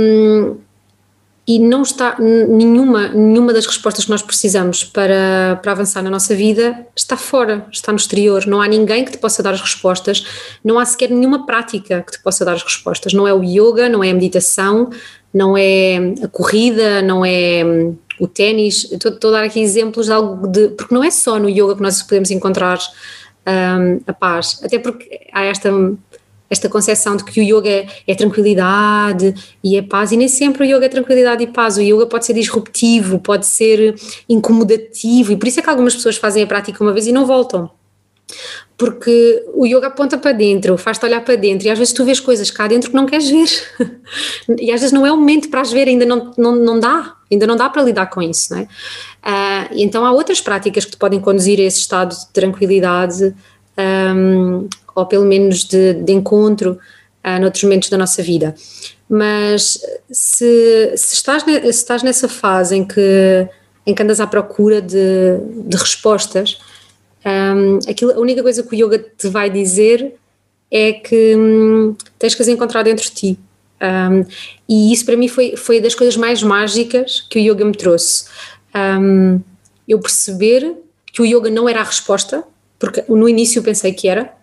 [1.45, 6.33] e não está nenhuma, nenhuma das respostas que nós precisamos para, para avançar na nossa
[6.33, 8.45] vida está fora, está no exterior.
[8.47, 10.25] Não há ninguém que te possa dar as respostas,
[10.63, 13.11] não há sequer nenhuma prática que te possa dar as respostas.
[13.11, 14.91] Não é o yoga, não é a meditação,
[15.33, 17.65] não é a corrida, não é
[18.17, 20.69] o ténis, estou, estou, a dar aqui exemplos de algo de.
[20.69, 22.79] Porque não é só no yoga que nós podemos encontrar
[23.49, 25.69] um, a paz, até porque há esta,
[26.49, 29.33] esta concepção de que o yoga é, é, tranquilidade
[29.63, 31.77] e é paz, e nem sempre o yoga é tranquilidade e paz.
[31.77, 33.95] O yoga pode ser disruptivo, pode ser
[34.27, 37.25] incomodativo, e por isso é que algumas pessoas fazem a prática uma vez e não
[37.25, 37.69] voltam.
[38.77, 42.19] Porque o yoga aponta para dentro, faz-te olhar para dentro e às vezes tu vês
[42.19, 43.49] coisas cá dentro que não queres ver.
[44.57, 47.15] E às vezes não é o momento para as ver, ainda não, não, não dá,
[47.31, 48.63] ainda não dá para lidar com isso, não é?
[48.63, 53.33] Uh, então há outras práticas que te podem conduzir a esse estado de tranquilidade
[54.15, 56.79] um, ou pelo menos de, de encontro
[57.25, 58.55] uh, noutros momentos da nossa vida.
[59.09, 59.79] Mas
[60.11, 63.47] se, se, estás, se estás nessa fase em que,
[63.85, 66.59] em que andas à procura de, de respostas,
[67.25, 70.13] um, aquilo, a única coisa que o yoga te vai dizer
[70.71, 73.39] é que hum, tens que as encontrar dentro de ti.
[73.81, 74.25] Um,
[74.67, 78.25] e isso para mim foi, foi das coisas mais mágicas que o yoga me trouxe.
[78.75, 79.41] Um,
[79.87, 80.75] eu perceber
[81.11, 82.43] que o yoga não era a resposta,
[82.77, 84.33] porque no início eu pensei que era.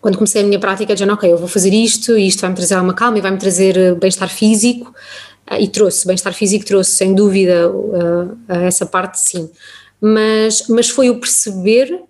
[0.00, 2.76] Quando comecei a minha prática, dizendo, ok, eu vou fazer isto, e isto vai-me trazer
[2.76, 4.94] uma calma e vai-me trazer eh, bem-estar físico,
[5.50, 9.50] uh, e trouxe, bem-estar físico trouxe, sem dúvida, uh, essa parte sim
[10.00, 12.02] mas, mas foi o perceber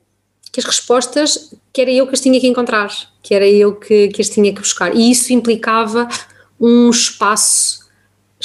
[0.53, 2.91] que as respostas, que era eu que as tinha que encontrar,
[3.23, 4.95] que era eu que, que as tinha que buscar.
[4.95, 6.09] E isso implicava
[6.61, 7.87] um espaço,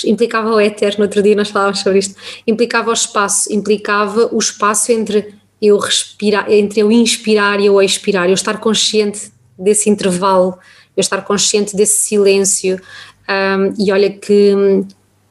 [0.05, 4.37] implicava o éter, no outro dia nós falávamos sobre isto, implicava o espaço, implicava o
[4.37, 10.57] espaço entre eu respirar, entre eu inspirar e eu expirar, eu estar consciente desse intervalo,
[10.97, 12.81] eu estar consciente desse silêncio.
[13.29, 14.53] Um, e olha que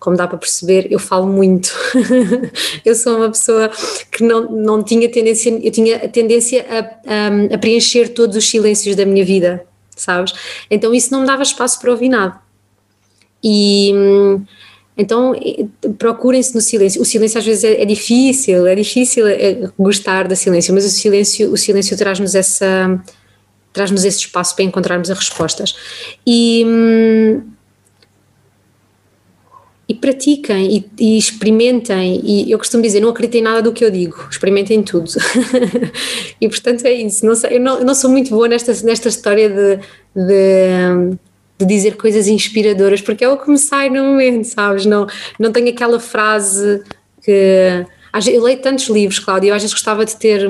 [0.00, 1.70] como dá para perceber, eu falo muito.
[2.84, 3.70] eu sou uma pessoa
[4.10, 8.48] que não, não tinha tendência, eu tinha a tendência a, a, a, preencher todos os
[8.48, 9.62] silêncios da minha vida,
[9.94, 10.32] sabes?
[10.70, 12.40] Então isso não me dava espaço para ouvir nada.
[13.44, 13.92] E
[14.96, 15.34] então
[15.98, 17.00] procurem-se no silêncio.
[17.02, 20.90] O silêncio às vezes é, é difícil, é difícil é, gostar do silêncio, mas o
[20.90, 22.98] silêncio, o silêncio traz-nos essa
[23.72, 25.76] traz-nos esse espaço para encontrarmos as respostas.
[26.26, 27.42] E hum,
[29.90, 32.20] e pratiquem e, e, experimentem.
[32.22, 35.10] E eu costumo dizer: não acreditem em nada do que eu digo, experimentem tudo.
[36.40, 37.26] e portanto é isso.
[37.26, 39.76] Não sei, eu, não, eu, não, sou muito boa nesta, nesta história de,
[40.14, 41.16] de,
[41.58, 44.86] de, dizer coisas inspiradoras, porque é o que me sai no momento, sabes?
[44.86, 45.08] Não,
[45.40, 46.82] não tenho aquela frase
[47.20, 47.84] que.
[48.32, 50.48] Eu leio tantos livros, Cláudia, eu às vezes gostava de ter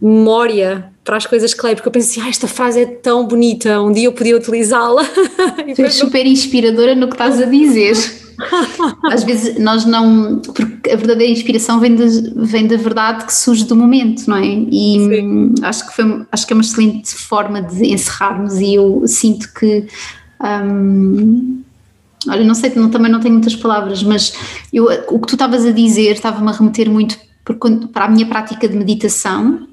[0.00, 3.80] memória para as coisas que leio, porque eu pensei, ah, esta frase é tão bonita,
[3.80, 5.04] um dia eu podia utilizá-la.
[5.74, 8.27] Tu és super inspiradora no que estás a dizer.
[9.12, 10.40] Às vezes nós não.
[10.40, 14.46] Porque a verdadeira inspiração vem, de, vem da verdade que surge do momento, não é?
[14.46, 14.98] E
[15.62, 19.86] acho que, foi, acho que é uma excelente forma de encerrarmos e eu sinto que.
[20.40, 21.62] Hum,
[22.28, 24.32] olha, não sei, não, também não tenho muitas palavras, mas
[24.72, 27.18] eu, o que tu estavas a dizer estava-me a remeter muito
[27.92, 29.66] para a minha prática de meditação.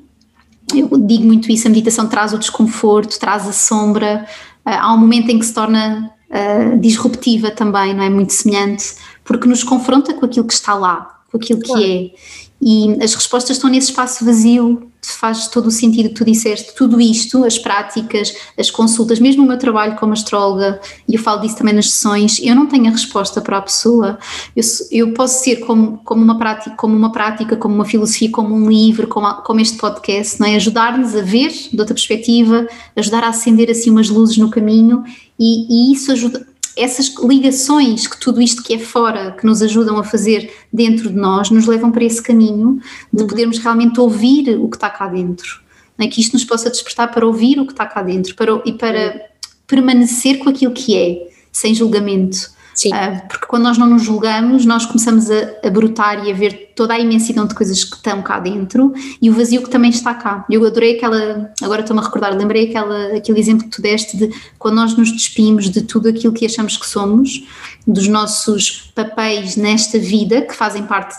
[0.73, 4.25] Eu digo muito isso: a meditação traz o desconforto, traz a sombra.
[4.63, 8.09] Há um momento em que se torna uh, disruptiva também, não é?
[8.09, 12.45] Muito semelhante, porque nos confronta com aquilo que está lá, com aquilo que é.
[12.61, 16.99] E as respostas estão nesse espaço vazio, faz todo o sentido que tu disseste, tudo
[16.99, 21.57] isto, as práticas, as consultas, mesmo o meu trabalho como astróloga, e eu falo disso
[21.57, 24.17] também nas sessões, eu não tenho a resposta para a pessoa,
[24.55, 28.55] eu, eu posso ser como, como, uma prática, como uma prática, como uma filosofia, como
[28.55, 30.55] um livro, como, como este podcast, não é?
[30.55, 35.03] ajudar-nos a ver de outra perspectiva, ajudar a acender assim umas luzes no caminho,
[35.39, 36.45] e, e isso ajuda,
[36.77, 41.15] essas ligações que tudo isto que é fora, que nos ajudam a fazer dentro de
[41.15, 42.79] nós, nos levam para esse caminho
[43.11, 43.27] de uhum.
[43.27, 45.61] podermos realmente ouvir o que está cá dentro.
[45.97, 46.07] É?
[46.07, 49.29] Que isto nos possa despertar para ouvir o que está cá dentro para, e para
[49.65, 52.53] permanecer com aquilo que é, sem julgamento.
[52.83, 56.73] Uh, porque quando nós não nos julgamos, nós começamos a, a, brotar e a ver
[56.75, 60.13] toda a imensidão de coisas que estão cá dentro e o vazio que também está
[60.13, 60.45] cá.
[60.49, 64.29] Eu adorei aquela, agora estou-me a recordar, lembrei aquela, aquele exemplo que tu deste de
[64.59, 67.45] quando nós nos despimos de tudo aquilo que achamos que somos,
[67.87, 71.15] dos nossos papéis nesta vida que fazem parte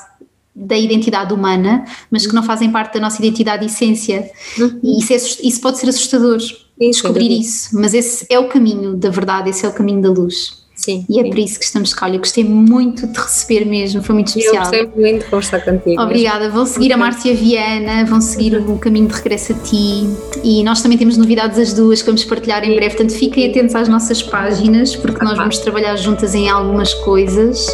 [0.55, 4.31] da identidade humana, mas que não fazem parte da nossa identidade e essência.
[4.59, 4.81] Uhum.
[4.83, 6.39] E isso, é, isso pode ser assustador,
[6.79, 10.66] descobrir isso, mas esse é o caminho da verdade, esse é o caminho da luz.
[10.77, 11.07] Sim.
[11.09, 11.31] E é sim.
[11.31, 12.07] por isso que estamos cá.
[12.07, 14.55] Olha, gostei muito de receber mesmo, foi muito especial.
[14.57, 16.01] Eu gostei muito de conversar contigo.
[16.01, 16.51] Obrigada.
[16.51, 20.07] Vão seguir a Márcia Viana, vão seguir o caminho de regresso a ti
[20.45, 22.95] e nós também temos novidades as duas que vamos partilhar em breve.
[22.95, 27.67] Portanto, fiquem atentos às nossas páginas porque nós vamos trabalhar juntas em algumas coisas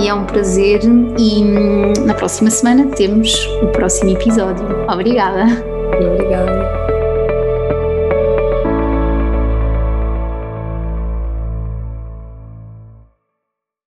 [0.00, 0.80] e é um prazer.
[1.18, 4.64] E hum, na próxima semana temos o próximo episódio.
[4.88, 5.44] Obrigada.
[6.00, 6.75] Obrigada.